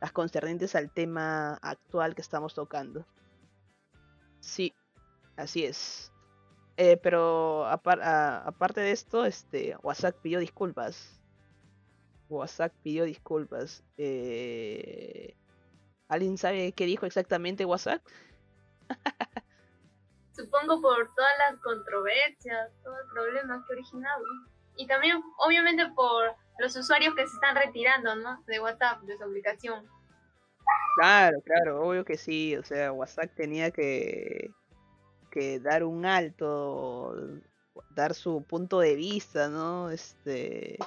las 0.02 0.12
concernientes 0.12 0.74
al 0.74 0.92
tema 0.92 1.54
actual 1.62 2.16
que 2.16 2.22
estamos 2.22 2.56
tocando. 2.56 3.06
Sí, 4.40 4.74
así 5.36 5.66
es. 5.66 6.12
Eh, 6.78 6.98
pero 6.98 7.68
aparte 7.68 8.82
de 8.82 8.92
esto, 8.92 9.24
este, 9.26 9.78
WhatsApp 9.84 10.16
pidió 10.22 10.40
disculpas. 10.40 11.22
WhatsApp 12.28 12.74
pidió 12.82 13.04
disculpas. 13.06 13.84
Eh, 13.98 15.36
¿Alguien 16.08 16.40
sabe 16.40 16.72
qué 16.72 16.88
dijo 16.88 17.06
exactamente 17.06 17.66
WhatsApp? 17.66 18.02
Supongo 20.36 20.82
por 20.82 21.14
todas 21.16 21.32
las 21.40 21.60
controversias, 21.62 22.72
todo 22.84 22.96
el 23.00 23.08
problema 23.12 23.64
que 23.66 23.74
ha 23.74 23.76
originado. 23.76 24.24
Y 24.78 24.88
también, 24.88 25.22
obviamente, 25.38 25.88
por 25.96 26.36
los 26.60 26.76
usuarios 26.76 27.16
que 27.16 27.26
se 27.26 27.34
están 27.34 27.56
retirando, 27.56 28.16
¿no? 28.16 28.44
De 28.48 28.60
WhatsApp, 28.60 29.02
de 29.04 29.18
su 29.18 29.24
aplicación. 29.24 29.86
Claro, 30.98 31.38
claro, 31.42 31.82
obvio 31.82 32.04
que 32.04 32.18
sí. 32.18 32.56
O 32.58 32.64
sea, 32.64 32.92
WhatsApp 32.92 33.32
tenía 33.36 33.72
que 33.72 34.52
que 35.36 35.60
dar 35.60 35.84
un 35.84 36.06
alto, 36.06 37.14
dar 37.94 38.14
su 38.14 38.44
punto 38.44 38.80
de 38.80 38.96
vista, 38.96 39.50
¿no? 39.50 39.92
Este, 39.92 40.80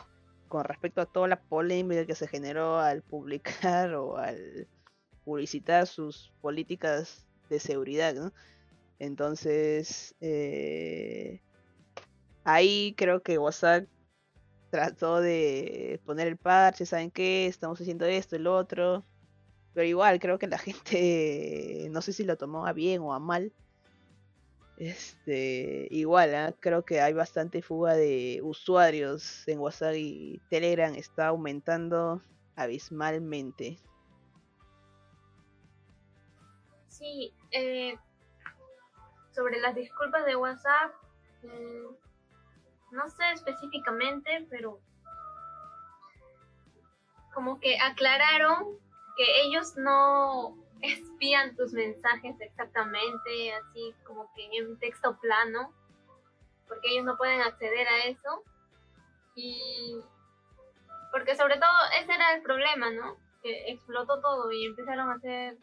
con 0.48 0.64
respecto 0.64 1.02
a 1.02 1.06
toda 1.06 1.28
la 1.28 1.38
polémica 1.38 2.06
que 2.06 2.14
se 2.14 2.26
generó 2.26 2.78
al 2.78 3.02
publicar 3.02 3.94
o 3.94 4.16
al 4.16 4.66
publicitar 5.22 5.86
sus 5.86 6.32
políticas 6.40 7.26
de 7.50 7.60
seguridad, 7.60 8.14
¿no? 8.14 8.32
Entonces, 8.98 10.14
eh, 10.20 11.40
ahí 12.44 12.94
creo 12.96 13.22
que 13.22 13.38
WhatsApp 13.38 13.86
trató 14.70 15.20
de 15.20 16.00
poner 16.04 16.28
el 16.28 16.36
parche, 16.36 16.86
¿saben 16.86 17.10
qué? 17.10 17.46
Estamos 17.46 17.80
haciendo 17.80 18.06
esto, 18.06 18.36
el 18.36 18.46
otro. 18.46 19.04
Pero 19.74 19.86
igual, 19.86 20.18
creo 20.18 20.38
que 20.38 20.46
la 20.46 20.58
gente, 20.58 21.88
no 21.90 22.02
sé 22.02 22.12
si 22.12 22.24
lo 22.24 22.36
tomó 22.36 22.66
a 22.66 22.72
bien 22.72 23.00
o 23.02 23.12
a 23.14 23.18
mal, 23.18 23.52
este, 24.78 25.88
igual, 25.90 26.34
¿ah? 26.36 26.54
creo 26.60 26.84
que 26.84 27.00
hay 27.00 27.12
bastante 27.12 27.62
fuga 27.62 27.94
de 27.94 28.40
usuarios 28.44 29.46
en 29.48 29.58
WhatsApp 29.58 29.94
y 29.96 30.40
Telegram 30.50 30.94
está 30.94 31.28
aumentando 31.28 32.22
abismalmente. 32.54 33.80
Sí, 36.86 37.32
eh, 37.50 37.96
sobre 39.38 39.60
las 39.60 39.76
disculpas 39.76 40.24
de 40.24 40.34
WhatsApp, 40.34 40.92
mm, 41.44 41.94
no 42.90 43.08
sé 43.08 43.22
específicamente, 43.34 44.44
pero 44.50 44.80
como 47.32 47.60
que 47.60 47.78
aclararon 47.78 48.76
que 49.16 49.42
ellos 49.42 49.76
no 49.76 50.56
espían 50.82 51.54
tus 51.54 51.72
mensajes 51.72 52.34
exactamente, 52.40 53.54
así 53.54 53.94
como 54.04 54.28
que 54.34 54.48
en 54.58 54.76
texto 54.80 55.16
plano, 55.20 55.72
porque 56.66 56.90
ellos 56.90 57.04
no 57.04 57.16
pueden 57.16 57.40
acceder 57.40 57.86
a 57.86 58.06
eso. 58.06 58.42
Y 59.36 60.00
porque 61.12 61.36
sobre 61.36 61.54
todo 61.54 61.70
ese 62.00 62.12
era 62.12 62.34
el 62.34 62.42
problema, 62.42 62.90
¿no? 62.90 63.16
Que 63.40 63.70
explotó 63.70 64.20
todo 64.20 64.50
y 64.50 64.66
empezaron 64.66 65.10
a 65.10 65.14
hacer 65.14 65.56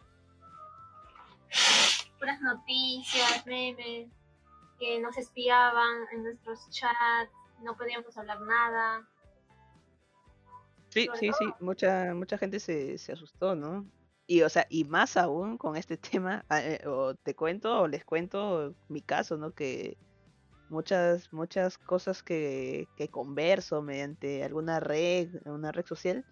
puras 2.26 2.42
noticias, 2.42 3.46
memes, 3.46 4.10
que 4.80 5.00
nos 5.00 5.16
espiaban 5.16 6.08
en 6.12 6.24
nuestros 6.24 6.68
chats, 6.72 7.32
no 7.62 7.78
podíamos 7.78 8.18
hablar 8.18 8.42
nada. 8.42 9.08
Sí, 10.90 11.08
sí, 11.20 11.30
sí, 11.38 11.46
mucha, 11.60 12.16
mucha 12.16 12.38
gente 12.40 12.60
se, 12.60 12.98
se 12.98 13.12
asustó, 13.12 13.54
¿no? 13.54 13.86
Y, 14.26 14.42
o 14.42 14.50
sea, 14.50 14.66
y 14.70 14.86
más 14.86 15.18
aún 15.18 15.58
con 15.60 15.76
este 15.76 15.98
tema, 15.98 16.44
ah, 16.50 16.62
eh, 16.64 16.82
o 16.88 17.14
te 17.14 17.36
cuento 17.36 17.82
o 17.82 17.88
les 17.88 18.04
cuento 18.04 18.74
mi 18.90 19.02
caso, 19.02 19.38
¿no? 19.38 19.52
Que 19.52 19.96
muchas, 20.70 21.32
muchas 21.32 21.78
cosas 21.78 22.24
que, 22.24 22.88
que 22.98 23.08
converso 23.08 23.84
mediante 23.84 24.44
alguna 24.44 24.80
red, 24.80 25.30
una 25.46 25.72
red 25.72 25.86
social, 25.86 26.26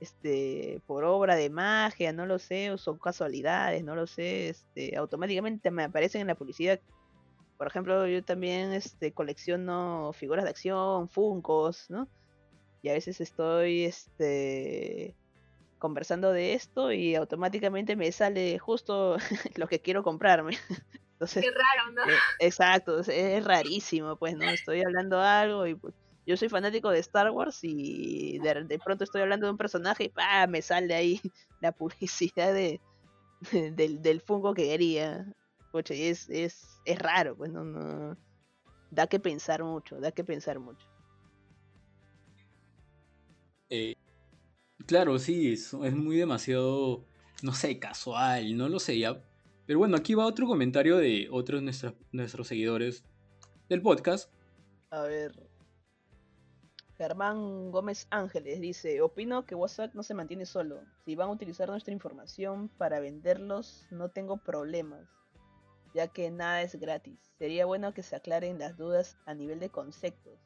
este, 0.00 0.80
por 0.86 1.04
obra 1.04 1.34
de 1.34 1.50
magia, 1.50 2.12
no 2.12 2.26
lo 2.26 2.38
sé, 2.38 2.70
o 2.70 2.78
son 2.78 2.98
casualidades, 2.98 3.82
no 3.84 3.96
lo 3.96 4.06
sé, 4.06 4.50
este, 4.50 4.96
automáticamente 4.96 5.70
me 5.70 5.84
aparecen 5.84 6.22
en 6.22 6.26
la 6.28 6.34
publicidad. 6.34 6.80
Por 7.56 7.66
ejemplo, 7.66 8.06
yo 8.06 8.22
también 8.24 8.72
este, 8.72 9.12
colecciono 9.12 10.12
figuras 10.12 10.44
de 10.44 10.50
acción, 10.50 11.08
funcos, 11.08 11.86
¿no? 11.90 12.08
Y 12.82 12.90
a 12.90 12.92
veces 12.92 13.20
estoy 13.20 13.84
este, 13.84 15.16
conversando 15.78 16.32
de 16.32 16.54
esto 16.54 16.92
y 16.92 17.16
automáticamente 17.16 17.96
me 17.96 18.12
sale 18.12 18.58
justo 18.58 19.16
lo 19.56 19.66
que 19.66 19.80
quiero 19.80 20.04
comprarme. 20.04 20.56
Entonces, 21.14 21.44
Qué 21.44 21.50
raro, 21.50 21.90
¿no? 21.92 22.02
eh, 22.04 22.16
exacto, 22.38 23.00
es, 23.00 23.08
es 23.08 23.44
rarísimo, 23.44 24.14
pues, 24.14 24.36
¿no? 24.36 24.48
Estoy 24.48 24.82
hablando 24.82 25.20
algo 25.20 25.66
y 25.66 25.74
pues, 25.74 25.92
yo 26.28 26.36
soy 26.36 26.50
fanático 26.50 26.90
de 26.90 26.98
Star 26.98 27.30
Wars 27.30 27.60
y 27.62 28.38
de, 28.40 28.64
de 28.64 28.78
pronto 28.78 29.02
estoy 29.02 29.22
hablando 29.22 29.46
de 29.46 29.52
un 29.52 29.56
personaje 29.56 30.04
y 30.04 30.08
¡pah! 30.10 30.46
me 30.46 30.60
sale 30.60 30.94
ahí 30.94 31.20
la 31.62 31.72
publicidad 31.72 32.52
de, 32.52 32.82
del, 33.50 34.02
del 34.02 34.20
Funko 34.20 34.52
que 34.52 34.64
quería. 34.64 35.26
Y 35.88 36.02
es, 36.02 36.28
es, 36.28 36.82
es 36.84 36.98
raro, 36.98 37.34
pues 37.34 37.50
no, 37.50 37.64
no. 37.64 38.18
Da 38.90 39.06
que 39.06 39.18
pensar 39.18 39.64
mucho, 39.64 39.98
da 40.00 40.12
que 40.12 40.22
pensar 40.22 40.58
mucho. 40.58 40.86
Eh, 43.70 43.94
claro, 44.86 45.18
sí, 45.18 45.52
es, 45.54 45.72
es 45.72 45.94
muy 45.94 46.16
demasiado, 46.18 47.06
no 47.42 47.54
sé, 47.54 47.78
casual, 47.78 48.54
no 48.54 48.68
lo 48.68 48.78
sé 48.80 48.98
ya. 48.98 49.22
Pero 49.64 49.78
bueno, 49.78 49.96
aquí 49.96 50.14
va 50.14 50.26
otro 50.26 50.46
comentario 50.46 50.98
de 50.98 51.28
otros 51.30 51.60
de 51.60 51.64
nuestra- 51.64 51.94
nuestros 52.12 52.48
seguidores 52.48 53.02
del 53.70 53.80
podcast. 53.80 54.30
A 54.90 55.02
ver. 55.02 55.47
Germán 56.98 57.70
Gómez 57.70 58.08
Ángeles 58.10 58.60
dice, 58.60 59.00
opino 59.02 59.46
que 59.46 59.54
WhatsApp 59.54 59.94
no 59.94 60.02
se 60.02 60.14
mantiene 60.14 60.44
solo. 60.44 60.82
Si 61.04 61.14
van 61.14 61.28
a 61.28 61.32
utilizar 61.32 61.68
nuestra 61.68 61.94
información 61.94 62.68
para 62.76 62.98
venderlos, 62.98 63.86
no 63.92 64.10
tengo 64.10 64.36
problemas, 64.36 65.08
ya 65.94 66.08
que 66.08 66.28
nada 66.32 66.60
es 66.62 66.74
gratis. 66.74 67.20
Sería 67.38 67.66
bueno 67.66 67.94
que 67.94 68.02
se 68.02 68.16
aclaren 68.16 68.58
las 68.58 68.76
dudas 68.76 69.16
a 69.26 69.34
nivel 69.34 69.60
de 69.60 69.70
conceptos, 69.70 70.40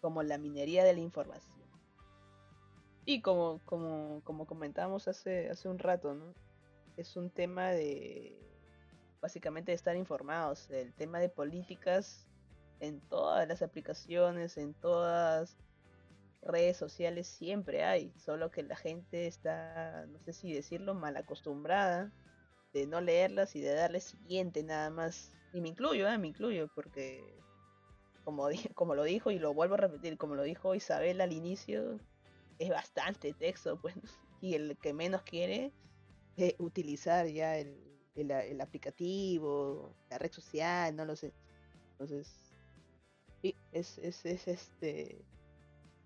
como 0.00 0.22
la 0.22 0.38
minería 0.38 0.84
de 0.84 0.94
la 0.94 1.00
información. 1.00 1.58
Y 3.04 3.20
como, 3.20 3.60
como, 3.66 4.22
como 4.24 4.46
comentábamos 4.46 5.06
hace, 5.06 5.50
hace 5.50 5.68
un 5.68 5.78
rato, 5.78 6.14
¿no? 6.14 6.32
Es 6.96 7.14
un 7.14 7.28
tema 7.28 7.72
de 7.72 8.38
básicamente 9.20 9.72
de 9.72 9.76
estar 9.76 9.96
informados. 9.96 10.70
El 10.70 10.94
tema 10.94 11.18
de 11.18 11.28
políticas 11.28 12.27
en 12.80 13.00
todas 13.00 13.46
las 13.48 13.62
aplicaciones, 13.62 14.56
en 14.56 14.74
todas 14.74 15.56
redes 16.42 16.76
sociales 16.76 17.26
siempre 17.26 17.84
hay, 17.84 18.12
solo 18.16 18.50
que 18.50 18.62
la 18.62 18.76
gente 18.76 19.26
está, 19.26 20.06
no 20.06 20.18
sé 20.20 20.32
si 20.32 20.52
decirlo, 20.52 20.94
mal 20.94 21.16
acostumbrada 21.16 22.12
de 22.72 22.86
no 22.86 23.00
leerlas 23.00 23.56
y 23.56 23.60
de 23.60 23.74
darle 23.74 24.00
siguiente 24.00 24.62
nada 24.62 24.90
más. 24.90 25.32
Y 25.52 25.60
me 25.60 25.68
incluyo, 25.68 26.08
¿eh? 26.08 26.18
me 26.18 26.28
incluyo, 26.28 26.68
porque 26.74 27.22
como, 28.24 28.48
como 28.74 28.94
lo 28.94 29.04
dijo 29.04 29.30
y 29.30 29.38
lo 29.38 29.54
vuelvo 29.54 29.74
a 29.74 29.78
repetir, 29.78 30.16
como 30.18 30.34
lo 30.34 30.42
dijo 30.42 30.74
Isabel 30.74 31.20
al 31.20 31.32
inicio, 31.32 31.98
es 32.58 32.70
bastante 32.70 33.32
texto, 33.32 33.80
pues, 33.80 33.94
y 34.40 34.54
el 34.54 34.76
que 34.78 34.92
menos 34.92 35.22
quiere 35.22 35.72
es 36.36 36.54
utilizar 36.58 37.26
ya 37.26 37.58
el, 37.58 37.76
el 38.14 38.60
aplicativo, 38.60 39.94
la 40.10 40.18
red 40.18 40.32
social, 40.32 40.94
no 40.94 41.04
lo 41.04 41.16
sé. 41.16 41.32
Entonces, 41.92 42.47
Sí, 43.42 43.54
es, 43.72 43.98
es, 43.98 44.24
es 44.24 44.48
este. 44.48 45.24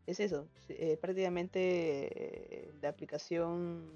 Es 0.06 0.20
eso. 0.20 0.48
eh, 0.68 0.96
prácticamente 1.00 1.60
eh, 2.66 2.74
la 2.82 2.88
aplicación 2.88 3.88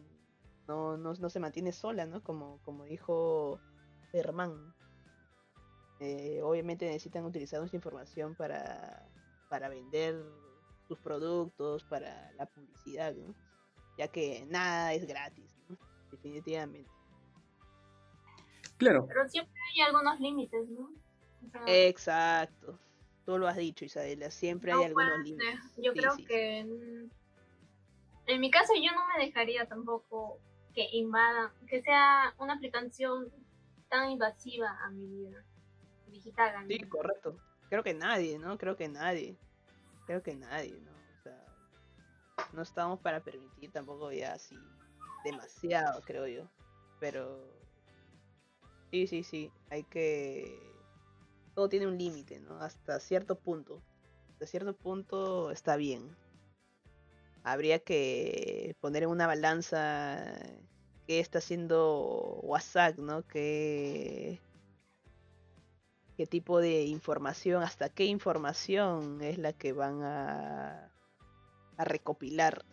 no, 0.69 0.97
no, 0.97 1.15
no 1.15 1.31
se 1.31 1.41
mantiene 1.41 1.73
sola, 1.73 2.07
¿no? 2.07 2.23
Como, 2.23 2.61
como 2.65 2.85
dijo 2.85 3.61
Germán. 4.13 4.75
Eh, 5.99 6.41
obviamente 6.43 6.87
necesitan 6.87 7.25
utilizar 7.25 7.59
nuestra 7.59 7.77
información 7.77 8.35
para, 8.35 9.09
para 9.49 9.69
vender 9.69 10.15
sus 10.87 10.99
productos, 10.99 11.85
para 11.85 12.31
la 12.33 12.47
publicidad, 12.47 13.15
¿no? 13.15 13.35
Ya 13.99 14.09
que 14.09 14.45
nada 14.47 14.93
es 14.93 15.07
gratis, 15.07 15.57
¿no? 15.69 15.77
Definitivamente. 16.11 16.91
Claro, 18.77 19.07
Pero 19.09 19.27
siempre 19.29 19.55
hay 19.75 19.81
algunos 19.83 20.21
límites, 20.21 20.69
¿no? 20.69 20.91
O 21.47 21.51
sea, 21.51 21.63
Exacto. 21.67 22.79
Tú 23.27 23.39
lo 23.39 23.49
has 23.49 23.57
dicho, 23.57 23.85
Isabela. 23.85 24.31
Siempre 24.31 24.73
hay 24.73 24.79
no 24.79 24.85
algunos 24.85 25.19
límites. 25.25 25.61
Yo 25.77 25.93
Sí, 25.93 25.99
creo 25.99 26.13
sí, 26.15 26.25
que 26.25 26.59
en 28.27 28.41
mi 28.41 28.51
caso 28.51 28.73
yo 28.75 28.93
no 28.93 29.07
me 29.09 29.25
dejaría 29.25 29.67
tampoco 29.67 30.39
que 30.75 30.89
invadan, 30.93 31.51
que 31.67 31.83
sea 31.83 32.35
una 32.39 32.55
aplicación 32.55 33.33
tan 33.89 34.11
invasiva 34.11 34.79
a 34.85 34.91
mi 34.91 35.07
vida 35.07 35.45
digital. 36.07 36.55
al 36.57 36.69
Sí, 36.69 36.79
correcto. 36.89 37.37
Creo 37.69 37.83
que 37.83 37.95
nadie, 37.95 38.39
¿no? 38.39 38.57
Creo 38.59 38.77
que 38.77 38.89
nadie. 38.89 39.37
Creo 40.07 40.23
que 40.23 40.37
nadie, 40.37 40.81
¿no? 40.81 40.93
O 40.93 41.23
sea, 41.23 41.45
no 42.53 42.63
estamos 42.63 43.01
para 43.01 43.21
permitir 43.21 43.73
tampoco 43.73 44.13
ya 44.13 44.35
así 44.35 44.57
demasiado, 45.25 46.01
creo 46.03 46.27
yo. 46.29 46.49
Pero 47.01 47.45
sí, 48.91 49.07
sí, 49.07 49.25
sí. 49.25 49.53
Hay 49.71 49.83
que... 49.85 50.76
Todo 51.57 51.69
tiene 51.71 51.87
un 51.87 51.97
límite, 51.97 52.39
¿no? 52.39 52.61
Hasta 52.61 53.01
cierto 53.01 53.35
punto. 53.35 53.83
Hasta 54.31 54.47
cierto 54.47 54.77
punto 54.77 55.51
está 55.51 55.77
bien. 55.77 56.15
Habría 57.43 57.79
que 57.79 58.77
poner 58.81 59.05
en 59.05 59.09
una 59.09 59.27
balanza 59.27 60.23
qué 61.07 61.19
está 61.19 61.39
haciendo 61.39 62.41
WhatsApp, 62.43 62.99
¿no? 62.99 63.27
Qué 63.27 64.39
tipo 66.29 66.61
de 66.61 66.85
información, 66.85 67.63
hasta 67.63 67.89
qué 67.89 68.05
información 68.05 69.23
es 69.23 69.39
la 69.39 69.55
que 69.55 69.73
van 69.73 70.03
a, 70.03 70.93
a 71.79 71.85
recopilar. 71.85 72.67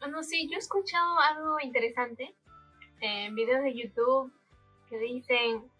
Bueno, 0.00 0.24
sí, 0.24 0.48
yo 0.50 0.56
he 0.56 0.58
escuchado 0.58 1.20
algo 1.20 1.60
interesante 1.60 2.34
en 3.00 3.36
videos 3.36 3.62
de 3.62 3.74
YouTube 3.76 4.32
que 4.88 4.98
dicen, 4.98 5.70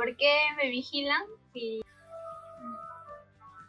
¿por 0.00 0.16
qué 0.16 0.34
me 0.56 0.70
vigilan? 0.70 1.22
Si... 1.52 1.82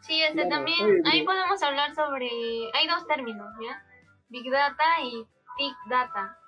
Sí, 0.00 0.22
este 0.22 0.34
Claro, 0.34 0.48
también, 0.48 1.06
ahí 1.06 1.26
podemos 1.26 1.62
hablar 1.62 1.94
sobre, 1.94 2.26
hay 2.72 2.88
dos 2.88 3.06
términos, 3.06 3.52
¿ya? 3.62 3.84
Big 4.30 4.50
Data 4.50 5.00
y 5.02 5.26
Big 5.58 5.74
Data. 5.90 6.38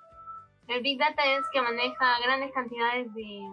El 0.67 0.81
Big 0.81 0.97
Data 0.97 1.23
es 1.23 1.45
que 1.53 1.61
maneja 1.61 2.19
grandes 2.19 2.51
cantidades 2.51 3.13
de, 3.13 3.47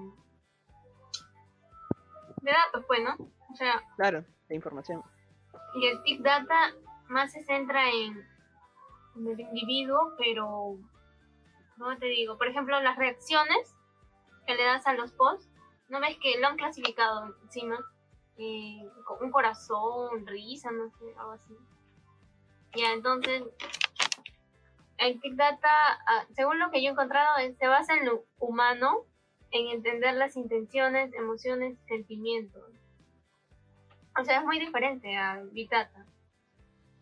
de 2.41 2.51
datos, 2.51 2.83
pues, 2.87 3.01
¿no? 3.05 3.15
O 3.53 3.55
sea, 3.55 3.83
Claro, 3.97 4.25
la 4.49 4.55
información. 4.55 5.03
y 5.75 5.87
el 5.87 6.01
Big 6.01 6.23
Data 6.23 6.73
más 7.09 7.31
se 7.31 7.45
centra 7.45 7.91
en, 7.91 8.27
en 9.17 9.27
el 9.29 9.39
individuo, 9.39 10.15
pero, 10.17 10.79
¿cómo 11.77 11.95
te 11.99 12.07
digo? 12.07 12.39
Por 12.39 12.49
ejemplo, 12.49 12.81
las 12.81 12.97
reacciones 12.97 13.77
que 14.47 14.55
le 14.55 14.65
das 14.65 14.87
a 14.87 14.95
los 14.95 15.13
posts, 15.13 15.52
¿no 15.93 16.01
ves 16.01 16.17
que 16.19 16.41
lo 16.41 16.49
han 16.49 16.57
clasificado 16.57 17.37
encima? 17.43 17.79
Un 19.21 19.31
corazón, 19.31 20.27
risa, 20.27 20.71
no 20.71 20.89
sé, 20.89 21.05
algo 21.19 21.33
así. 21.33 21.55
Ya, 22.75 22.95
entonces, 22.95 23.43
el 24.97 25.19
Big 25.19 25.37
Data, 25.37 25.69
ah, 26.07 26.25
según 26.35 26.59
lo 26.59 26.71
que 26.71 26.83
yo 26.83 26.89
he 26.89 26.93
encontrado, 26.93 27.37
se 27.59 27.69
basa 27.69 27.95
en 27.95 28.07
lo 28.07 28.25
humano, 28.39 29.05
en 29.51 29.69
entender 29.69 30.15
las 30.15 30.35
intenciones, 30.35 31.13
emociones, 31.13 31.79
sentimientos. 31.87 32.65
O 34.19 34.25
sea, 34.25 34.39
es 34.39 34.45
muy 34.47 34.59
diferente 34.59 35.15
a 35.15 35.43
Big 35.53 35.69
Data. 35.69 36.07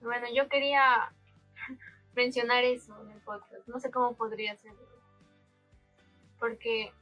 Bueno, 0.01 0.27
yo 0.35 0.49
quería 0.49 1.15
mencionar 2.15 2.65
eso 2.65 3.01
en 3.03 3.13
el 3.13 3.21
podcast. 3.21 3.69
No 3.69 3.79
sé 3.79 3.93
cómo 3.93 4.17
podría 4.17 4.55
hacerlo. 4.55 4.89
Porque, 6.41 6.93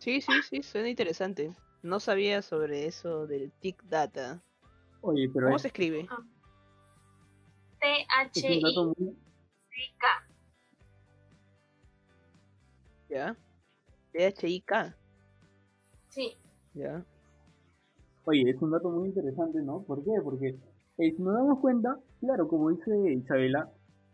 Sí, 0.00 0.22
sí, 0.22 0.40
sí, 0.40 0.62
suena 0.62 0.88
interesante. 0.88 1.54
No 1.82 2.00
sabía 2.00 2.40
sobre 2.40 2.86
eso 2.86 3.26
del 3.26 3.52
Big 3.62 3.76
Data. 3.84 4.42
oye, 5.02 5.28
pero 5.28 5.46
¿Cómo 5.46 5.56
es, 5.56 5.62
se 5.62 5.68
escribe? 5.68 6.08
dato 8.62 8.94
muy, 8.98 9.16
¿Ya? 13.10 13.36
T-H-I-K. 14.12 14.96
Sí, 16.08 16.34
¿Ya? 16.72 17.04
Oye, 18.24 18.50
es 18.50 18.62
un 18.62 18.70
dato 18.70 18.88
muy 18.88 19.08
interesante, 19.08 19.60
¿no? 19.60 19.82
¿Por 19.82 20.02
qué? 20.02 20.12
Porque 20.24 20.58
eh, 20.96 21.14
si 21.14 21.22
nos 21.22 21.34
damos 21.34 21.58
cuenta, 21.58 21.98
claro, 22.20 22.48
como 22.48 22.70
dice 22.70 22.90
Isabela, 23.12 23.70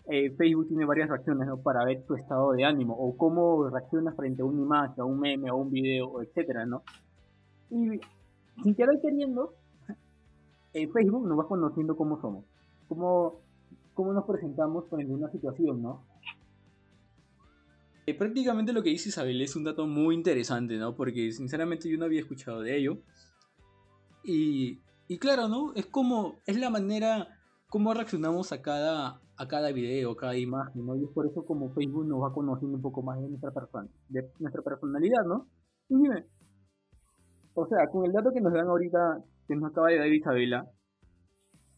eh, 0.09 0.30
Facebook 0.36 0.68
tiene 0.68 0.84
varias 0.84 1.09
reacciones, 1.09 1.46
¿no? 1.48 1.61
Para 1.61 1.84
ver 1.84 2.04
tu 2.07 2.14
estado 2.14 2.52
de 2.52 2.64
ánimo 2.64 2.94
o 2.94 3.16
cómo 3.16 3.68
reaccionas 3.68 4.14
frente 4.14 4.42
a 4.42 4.44
una 4.44 4.62
imagen, 4.62 5.00
a 5.00 5.04
un 5.04 5.18
meme, 5.18 5.48
a 5.48 5.54
un 5.54 5.70
video, 5.70 6.22
etcétera, 6.22 6.64
¿no? 6.64 6.82
Y 7.70 8.00
sin 8.62 8.74
querer 8.74 9.00
queriendo, 9.02 9.54
en 10.72 10.92
Facebook 10.92 11.26
nos 11.26 11.38
va 11.38 11.48
conociendo 11.48 11.96
cómo 11.96 12.20
somos, 12.20 12.44
cómo, 12.88 13.40
cómo 13.94 14.12
nos 14.12 14.24
presentamos 14.24 14.88
frente 14.88 15.12
a 15.12 15.16
una 15.16 15.30
situación, 15.30 15.82
¿no? 15.82 16.04
Eh, 18.07 18.14
prácticamente 18.14 18.72
lo 18.72 18.84
que 18.84 18.90
dice 18.90 19.09
Isabel 19.09 19.40
es 19.42 19.57
un 19.57 19.64
dato 19.64 19.86
muy 19.88 20.14
interesante, 20.14 20.76
¿no? 20.76 20.94
Porque 20.94 21.32
sinceramente 21.32 21.90
yo 21.90 21.98
no 21.98 22.04
había 22.04 22.20
escuchado 22.20 22.61
de 22.61 22.76
ello. 22.76 22.98
Y, 24.22 24.78
y 25.09 25.18
claro, 25.18 25.48
¿no? 25.48 25.74
Es 25.74 25.86
como, 25.86 26.36
es 26.46 26.57
la 26.57 26.70
manera, 26.70 27.36
cómo 27.68 27.92
reaccionamos 27.94 28.52
a 28.52 28.62
cada, 28.62 29.20
a 29.36 29.48
cada 29.48 29.72
video, 29.72 30.12
a 30.12 30.16
cada 30.16 30.36
imagen, 30.36 30.86
¿no? 30.86 30.96
Y 30.96 31.04
es 31.04 31.10
por 31.10 31.26
eso 31.26 31.44
como 31.44 31.72
Facebook 31.74 32.06
nos 32.06 32.22
va 32.22 32.32
conociendo 32.32 32.76
un 32.76 32.82
poco 32.82 33.02
más 33.02 33.20
de 33.20 33.28
nuestra 33.28 33.50
persona, 33.50 33.88
de 34.08 34.30
nuestra 34.38 34.62
personalidad, 34.62 35.24
¿no? 35.24 35.46
Y 35.88 35.96
dime, 35.96 36.26
o 37.54 37.66
sea, 37.66 37.86
con 37.88 38.04
el 38.04 38.12
dato 38.12 38.32
que 38.32 38.40
nos 38.40 38.52
dan 38.52 38.68
ahorita, 38.68 39.22
que 39.48 39.56
nos 39.56 39.70
acaba 39.70 39.88
de 39.88 39.98
dar 39.98 40.08
Isabela, 40.08 40.70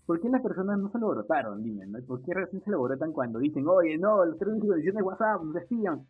¿por 0.07 0.20
qué 0.20 0.28
las 0.28 0.43
personas 0.43 0.78
no 0.78 0.91
se 0.91 0.99
lo 0.99 1.09
brotaron? 1.09 1.62
Dime, 1.62 1.86
¿no? 1.86 1.99
¿Por 2.07 2.22
qué 2.22 2.34
recién 2.34 2.62
se 2.62 2.70
lo 2.70 2.82
brotan 2.82 3.12
cuando 3.12 3.39
dicen, 3.39 3.66
oye, 3.66 3.97
no, 3.99 4.24
los 4.24 4.39
condiciones 4.39 4.95
de 4.95 5.03
WhatsApp 5.03 5.43
nos 5.43 5.57
espían? 5.57 6.07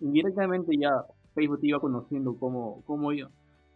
Indirectamente 0.00 0.76
ya 0.78 1.04
Facebook 1.34 1.60
te 1.60 1.68
iba 1.68 1.80
conociendo 1.80 2.36
cómo, 2.38 2.82
cómo, 2.86 3.10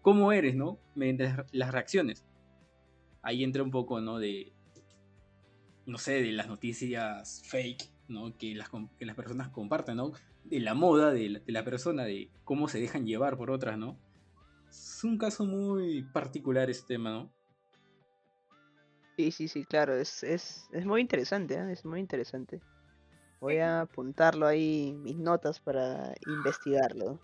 cómo 0.02 0.32
eres, 0.32 0.54
¿no? 0.54 0.78
Mediante 0.94 1.44
las 1.52 1.72
reacciones. 1.72 2.26
Ahí 3.22 3.44
entra 3.44 3.62
un 3.62 3.70
poco, 3.70 4.00
¿no? 4.00 4.18
De, 4.18 4.52
no 5.90 5.98
sé, 5.98 6.22
de 6.22 6.32
las 6.32 6.48
noticias 6.48 7.42
fake, 7.46 7.90
¿no? 8.08 8.36
Que 8.36 8.54
las, 8.54 8.70
que 8.98 9.06
las 9.06 9.16
personas 9.16 9.48
comparten, 9.48 9.96
¿no? 9.96 10.12
De 10.44 10.60
la 10.60 10.74
moda 10.74 11.12
de 11.12 11.28
la, 11.28 11.38
de 11.40 11.52
la 11.52 11.64
persona, 11.64 12.04
de 12.04 12.30
cómo 12.44 12.68
se 12.68 12.80
dejan 12.80 13.06
llevar 13.06 13.36
por 13.36 13.50
otras, 13.50 13.76
¿no? 13.76 13.98
Es 14.68 15.02
un 15.04 15.18
caso 15.18 15.44
muy 15.44 16.02
particular 16.04 16.70
este 16.70 16.94
tema, 16.94 17.10
¿no? 17.10 17.32
Sí, 19.16 19.32
sí, 19.32 19.48
sí, 19.48 19.64
claro, 19.64 19.94
es, 19.94 20.22
es, 20.22 20.68
es 20.72 20.86
muy 20.86 21.00
interesante, 21.02 21.54
¿eh? 21.54 21.72
es 21.72 21.84
muy 21.84 22.00
interesante. 22.00 22.60
Voy 23.40 23.58
a 23.58 23.82
apuntarlo 23.82 24.46
ahí, 24.46 24.94
mis 25.02 25.16
notas 25.16 25.60
para 25.60 26.14
investigarlo. 26.26 27.20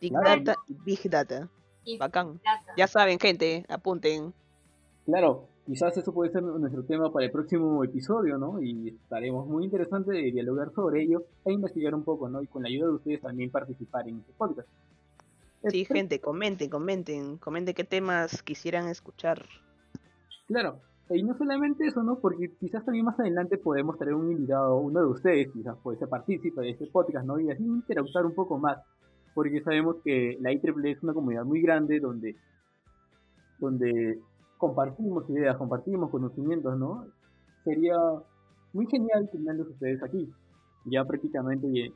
Big 0.00 0.12
Claro. 0.12 0.42
Data 0.44 0.60
y 0.68 0.74
Big 0.74 1.10
Data. 1.10 1.48
Y 1.84 1.96
Bacán. 1.96 2.40
data. 2.44 2.72
Ya 2.76 2.86
saben, 2.86 3.18
gente, 3.18 3.64
apunten. 3.68 4.34
Claro, 5.06 5.48
quizás 5.70 5.96
eso 5.96 6.12
puede 6.12 6.32
ser 6.32 6.42
nuestro 6.42 6.82
tema 6.82 7.12
para 7.12 7.26
el 7.26 7.30
próximo 7.30 7.84
episodio, 7.84 8.36
¿no? 8.38 8.60
Y 8.60 8.88
estaremos 8.88 9.46
muy 9.46 9.62
interesantes 9.62 10.12
de 10.12 10.32
dialogar 10.32 10.72
sobre 10.72 11.04
ello 11.04 11.22
e 11.44 11.52
investigar 11.52 11.94
un 11.94 12.02
poco, 12.02 12.28
¿no? 12.28 12.42
Y 12.42 12.48
con 12.48 12.64
la 12.64 12.68
ayuda 12.68 12.88
de 12.88 12.94
ustedes 12.94 13.20
también 13.20 13.52
participar 13.52 14.08
en 14.08 14.18
este 14.18 14.32
podcast. 14.32 14.68
Sí, 15.68 15.84
gente, 15.84 16.20
comenten, 16.20 16.68
comenten, 16.70 17.36
comenten 17.36 17.76
qué 17.76 17.84
temas 17.84 18.42
quisieran 18.42 18.88
escuchar. 18.88 19.46
Claro, 20.48 20.80
y 21.08 21.22
no 21.22 21.38
solamente 21.38 21.86
eso, 21.86 22.02
¿no? 22.02 22.18
Porque 22.18 22.50
quizás 22.58 22.84
también 22.84 23.04
más 23.04 23.20
adelante 23.20 23.56
podemos 23.56 23.96
traer 23.96 24.14
un 24.14 24.28
invitado, 24.28 24.76
uno 24.76 24.98
de 24.98 25.06
ustedes, 25.06 25.52
quizás 25.52 25.76
puede 25.84 25.98
ser 25.98 26.08
partícipe 26.08 26.62
de 26.62 26.70
este 26.70 26.86
podcast, 26.86 27.24
¿no? 27.24 27.38
Y 27.38 27.48
así 27.48 27.62
interactuar 27.62 28.26
un 28.26 28.34
poco 28.34 28.58
más, 28.58 28.78
porque 29.34 29.62
sabemos 29.62 29.98
que 30.02 30.36
la 30.40 30.52
IEEE 30.52 30.90
es 30.90 31.02
una 31.04 31.14
comunidad 31.14 31.44
muy 31.44 31.62
grande 31.62 32.00
donde, 32.00 32.34
donde 33.60 34.18
compartimos 34.60 35.28
ideas, 35.30 35.56
compartimos 35.56 36.10
conocimientos, 36.10 36.78
¿no? 36.78 37.06
Sería 37.64 37.96
muy 38.74 38.86
genial 38.86 39.28
tenerlos 39.32 39.68
ustedes 39.68 40.02
aquí. 40.02 40.30
Ya 40.84 41.04
prácticamente 41.04 41.92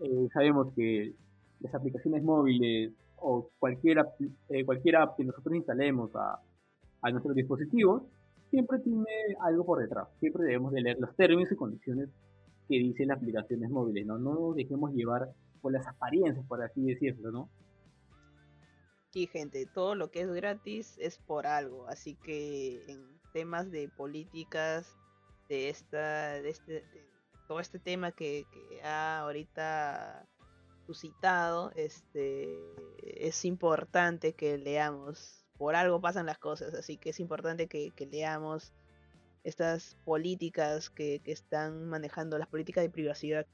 eh, 0.00 0.28
sabemos 0.32 0.72
que 0.74 1.14
las 1.60 1.74
aplicaciones 1.74 2.22
móviles 2.22 2.92
o 3.18 3.50
cualquier 3.58 3.98
eh, 4.48 4.64
cualquier 4.64 4.96
app 4.96 5.16
que 5.16 5.24
nosotros 5.24 5.54
instalemos 5.56 6.10
a, 6.16 6.40
a 7.02 7.10
nuestros 7.10 7.34
dispositivos 7.34 8.02
siempre 8.50 8.78
tiene 8.78 9.04
algo 9.40 9.66
por 9.66 9.80
detrás. 9.80 10.08
Siempre 10.18 10.44
debemos 10.44 10.72
de 10.72 10.80
leer 10.80 10.98
los 10.98 11.14
términos 11.16 11.52
y 11.52 11.56
condiciones 11.56 12.08
que 12.66 12.78
dicen 12.78 13.08
las 13.08 13.18
aplicaciones 13.18 13.68
móviles, 13.68 14.06
¿no? 14.06 14.18
No 14.18 14.34
nos 14.34 14.56
dejemos 14.56 14.94
llevar 14.94 15.28
por 15.60 15.72
las 15.72 15.86
apariencias, 15.86 16.46
por 16.46 16.62
así 16.62 16.82
decirlo, 16.82 17.30
¿no? 17.30 17.48
Sí, 19.16 19.26
gente, 19.28 19.64
todo 19.64 19.94
lo 19.94 20.10
que 20.10 20.20
es 20.20 20.28
gratis 20.30 20.94
es 20.98 21.16
por 21.16 21.46
algo, 21.46 21.88
así 21.88 22.16
que 22.16 22.84
en 22.86 23.18
temas 23.32 23.70
de 23.70 23.88
políticas, 23.88 24.94
de 25.48 25.70
esta, 25.70 26.32
de 26.42 26.50
este, 26.50 26.72
de 26.82 27.08
todo 27.48 27.60
este 27.60 27.78
tema 27.78 28.12
que, 28.12 28.44
que 28.52 28.82
ha 28.82 29.20
ahorita 29.20 30.28
suscitado, 30.84 31.72
este, 31.76 32.58
es 32.98 33.46
importante 33.46 34.34
que 34.34 34.58
leamos. 34.58 35.46
Por 35.56 35.76
algo 35.76 35.98
pasan 35.98 36.26
las 36.26 36.38
cosas, 36.38 36.74
así 36.74 36.98
que 36.98 37.08
es 37.08 37.18
importante 37.18 37.68
que, 37.68 37.92
que 37.92 38.04
leamos 38.04 38.74
estas 39.44 39.96
políticas 40.04 40.90
que, 40.90 41.20
que 41.20 41.32
están 41.32 41.86
manejando, 41.88 42.36
las 42.36 42.48
políticas 42.48 42.84
de 42.84 42.90
privacidad 42.90 43.46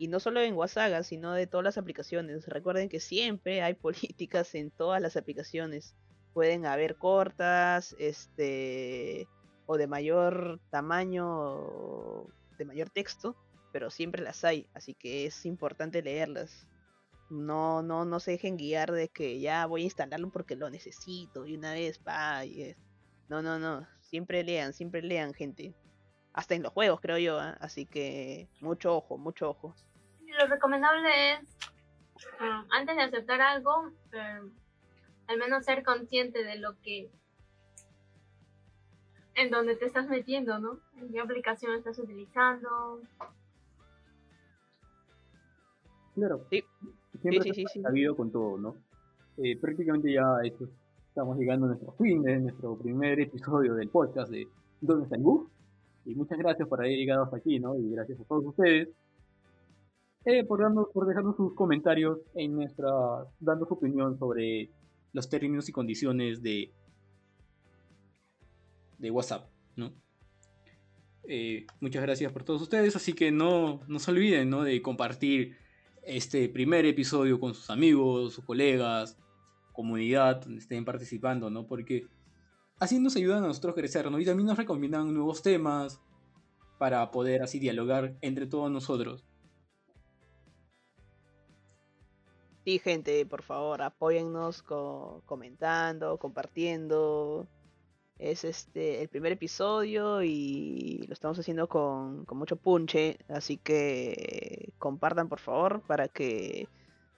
y 0.00 0.08
no 0.08 0.18
solo 0.18 0.40
en 0.40 0.54
WhatsApp, 0.54 1.02
sino 1.02 1.34
de 1.34 1.46
todas 1.46 1.62
las 1.62 1.76
aplicaciones. 1.76 2.46
Recuerden 2.46 2.88
que 2.88 3.00
siempre 3.00 3.60
hay 3.60 3.74
políticas 4.14 4.54
en 4.54 4.70
todas 4.70 5.02
las 5.02 5.14
aplicaciones. 5.18 5.94
Pueden 6.32 6.64
haber 6.64 6.96
cortas, 6.96 7.94
este, 7.98 9.28
o 9.66 9.76
de 9.76 9.86
mayor 9.86 10.58
tamaño, 10.70 12.24
de 12.56 12.64
mayor 12.64 12.88
texto, 12.88 13.36
pero 13.72 13.90
siempre 13.90 14.22
las 14.22 14.42
hay, 14.42 14.66
así 14.72 14.94
que 14.94 15.26
es 15.26 15.44
importante 15.44 16.02
leerlas. 16.02 16.66
No, 17.28 17.82
no, 17.82 18.06
no 18.06 18.20
se 18.20 18.30
dejen 18.30 18.56
guiar 18.56 18.92
de 18.92 19.10
que 19.10 19.38
ya 19.38 19.66
voy 19.66 19.82
a 19.82 19.84
instalarlo 19.84 20.30
porque 20.30 20.56
lo 20.56 20.70
necesito 20.70 21.46
y 21.46 21.56
una 21.56 21.74
vez 21.74 21.98
pa 21.98 22.46
y 22.46 22.62
es- 22.62 22.76
No, 23.28 23.42
no, 23.42 23.58
no. 23.58 23.86
Siempre 24.00 24.42
lean, 24.44 24.72
siempre 24.72 25.02
lean, 25.02 25.34
gente. 25.34 25.74
Hasta 26.32 26.54
en 26.54 26.62
los 26.62 26.72
juegos, 26.72 27.00
creo 27.02 27.18
yo. 27.18 27.38
¿ah? 27.38 27.56
Así 27.60 27.84
que 27.84 28.48
mucho 28.62 28.96
ojo, 28.96 29.18
mucho 29.18 29.50
ojo. 29.50 29.74
Lo 30.40 30.46
recomendable 30.46 31.34
es, 31.34 31.40
eh, 32.40 32.64
antes 32.70 32.96
de 32.96 33.02
aceptar 33.02 33.42
algo, 33.42 33.90
eh, 34.12 34.40
al 35.26 35.38
menos 35.38 35.66
ser 35.66 35.82
consciente 35.84 36.42
de 36.42 36.58
lo 36.58 36.80
que, 36.80 37.10
en 39.34 39.50
donde 39.50 39.76
te 39.76 39.84
estás 39.84 40.08
metiendo, 40.08 40.58
¿no? 40.58 40.78
En 40.96 41.12
qué 41.12 41.20
aplicación 41.20 41.74
estás 41.74 41.98
utilizando. 41.98 43.02
Claro. 46.14 46.46
Sí. 46.48 46.64
Siempre 47.20 47.42
Sí, 47.42 47.48
sí, 47.48 47.48
se 47.48 47.54
sí, 47.54 47.66
sí. 47.74 47.82
sabido 47.82 48.16
con 48.16 48.32
todo, 48.32 48.56
¿no? 48.56 48.76
Eh, 49.36 49.58
prácticamente 49.58 50.10
ya 50.10 50.38
esto, 50.42 50.68
estamos 51.08 51.36
llegando 51.36 51.66
a 51.66 51.70
nuestro 51.70 51.92
fin 51.92 52.22
de 52.22 52.38
nuestro 52.38 52.78
primer 52.78 53.20
episodio 53.20 53.74
del 53.74 53.90
podcast 53.90 54.30
de 54.30 54.48
¿Dónde 54.80 55.04
está 55.04 55.16
el 55.16 55.22
bus? 55.22 55.50
Y 56.06 56.14
muchas 56.14 56.38
gracias 56.38 56.66
por 56.66 56.80
haber 56.80 56.96
llegado 56.96 57.24
hasta 57.24 57.36
aquí, 57.36 57.60
¿no? 57.60 57.76
Y 57.76 57.90
gracias 57.90 58.18
a 58.20 58.24
todos 58.24 58.46
ustedes 58.46 58.88
eh, 60.24 60.44
por, 60.44 60.60
darnos, 60.60 60.88
por 60.92 61.06
dejarnos 61.06 61.36
sus 61.36 61.54
comentarios 61.54 62.18
en 62.34 62.54
nuestra, 62.54 62.90
dando 63.38 63.66
su 63.66 63.74
opinión 63.74 64.18
sobre 64.18 64.70
los 65.12 65.28
términos 65.28 65.68
y 65.68 65.72
condiciones 65.72 66.42
de, 66.42 66.72
de 68.98 69.10
WhatsApp, 69.10 69.48
¿no? 69.76 69.92
Eh, 71.24 71.66
muchas 71.80 72.02
gracias 72.02 72.32
por 72.32 72.44
todos 72.44 72.62
ustedes, 72.62 72.96
así 72.96 73.12
que 73.12 73.30
no, 73.30 73.80
no 73.88 73.98
se 73.98 74.10
olviden, 74.10 74.50
¿no? 74.50 74.62
De 74.62 74.82
compartir 74.82 75.56
este 76.02 76.48
primer 76.48 76.86
episodio 76.86 77.38
con 77.38 77.54
sus 77.54 77.70
amigos, 77.70 78.34
sus 78.34 78.44
colegas, 78.44 79.18
comunidad, 79.72 80.42
donde 80.42 80.60
estén 80.60 80.84
participando, 80.84 81.50
¿no? 81.50 81.66
Porque 81.66 82.06
así 82.78 82.98
nos 82.98 83.16
ayudan 83.16 83.44
a 83.44 83.46
nosotros 83.48 83.72
a 83.72 83.76
crecer, 83.76 84.10
¿no? 84.10 84.18
Y 84.18 84.24
también 84.24 84.46
nos 84.46 84.58
recomiendan 84.58 85.12
nuevos 85.14 85.42
temas 85.42 86.00
para 86.78 87.10
poder 87.10 87.42
así 87.42 87.58
dialogar 87.58 88.16
entre 88.22 88.46
todos 88.46 88.70
nosotros. 88.70 89.24
Sí, 92.64 92.78
gente, 92.78 93.24
por 93.26 93.42
favor, 93.42 93.80
apóyennos 93.82 94.62
co- 94.62 95.22
comentando, 95.26 96.18
compartiendo. 96.18 97.48
Es 98.18 98.44
este 98.44 99.02
el 99.02 99.08
primer 99.10 99.32
episodio 99.32 100.22
y 100.22 101.04
lo 101.08 101.14
estamos 101.14 101.38
haciendo 101.38 101.68
con, 101.68 102.24
con 102.26 102.38
mucho 102.38 102.56
punche, 102.56 103.18
así 103.28 103.58
que 103.58 104.72
compartan 104.78 105.28
por 105.28 105.40
favor 105.40 105.84
para 105.86 106.08
que 106.08 106.70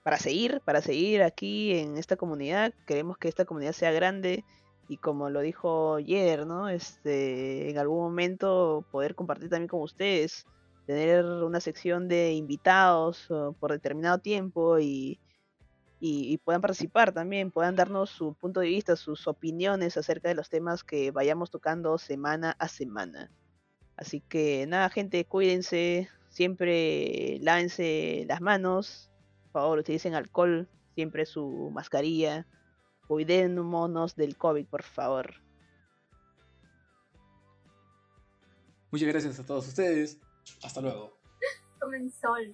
para 0.03 0.17
seguir, 0.19 0.61
para 0.65 0.81
seguir 0.81 1.23
aquí 1.23 1.73
en 1.79 1.97
esta 1.97 2.17
comunidad. 2.17 2.73
Queremos 2.85 3.17
que 3.17 3.29
esta 3.29 3.45
comunidad 3.45 3.73
sea 3.73 3.91
grande 3.91 4.45
y 4.87 4.97
como 4.99 5.29
lo 5.29 5.41
dijo 5.41 5.95
ayer, 5.95 6.45
¿no? 6.47 6.69
Este, 6.69 7.69
en 7.71 7.77
algún 7.79 7.99
momento 8.03 8.87
poder 8.91 9.15
compartir 9.15 9.49
también 9.49 9.67
con 9.69 9.81
ustedes, 9.81 10.47
tener 10.85 11.25
una 11.25 11.59
sección 11.61 12.07
de 12.07 12.33
invitados 12.33 13.29
o 13.31 13.53
por 13.59 13.71
determinado 13.71 14.19
tiempo 14.19 14.79
y 14.79 15.19
y, 16.05 16.33
y 16.33 16.37
puedan 16.37 16.59
participar 16.59 17.13
también, 17.13 17.49
puedan 17.49 17.77
darnos 17.77 18.09
su 18.09 18.33
punto 18.33 18.59
de 18.59 18.67
vista, 18.67 18.97
sus 18.97 19.25
opiniones 19.25 19.95
acerca 19.95 20.27
de 20.27 20.35
los 20.35 20.49
temas 20.49 20.83
que 20.83 21.11
vayamos 21.11 21.49
tocando 21.49 21.97
semana 21.97 22.57
a 22.59 22.67
semana. 22.67 23.31
Así 23.95 24.19
que 24.19 24.67
nada, 24.67 24.89
gente, 24.89 25.23
cuídense, 25.23 26.09
siempre 26.27 27.39
lávense 27.39 28.25
las 28.27 28.41
manos, 28.41 29.13
por 29.43 29.61
favor, 29.61 29.79
utilicen 29.79 30.13
alcohol, 30.13 30.67
siempre 30.93 31.25
su 31.25 31.71
mascarilla, 31.73 32.47
cuidémonos 33.07 34.17
del 34.17 34.35
COVID, 34.35 34.65
por 34.65 34.83
favor. 34.83 35.35
Muchas 38.91 39.07
gracias 39.07 39.39
a 39.39 39.45
todos 39.45 39.69
ustedes. 39.69 40.19
Hasta 40.65 40.81
luego. 40.81 41.17
Tomen 41.79 42.11
sol. 42.11 42.53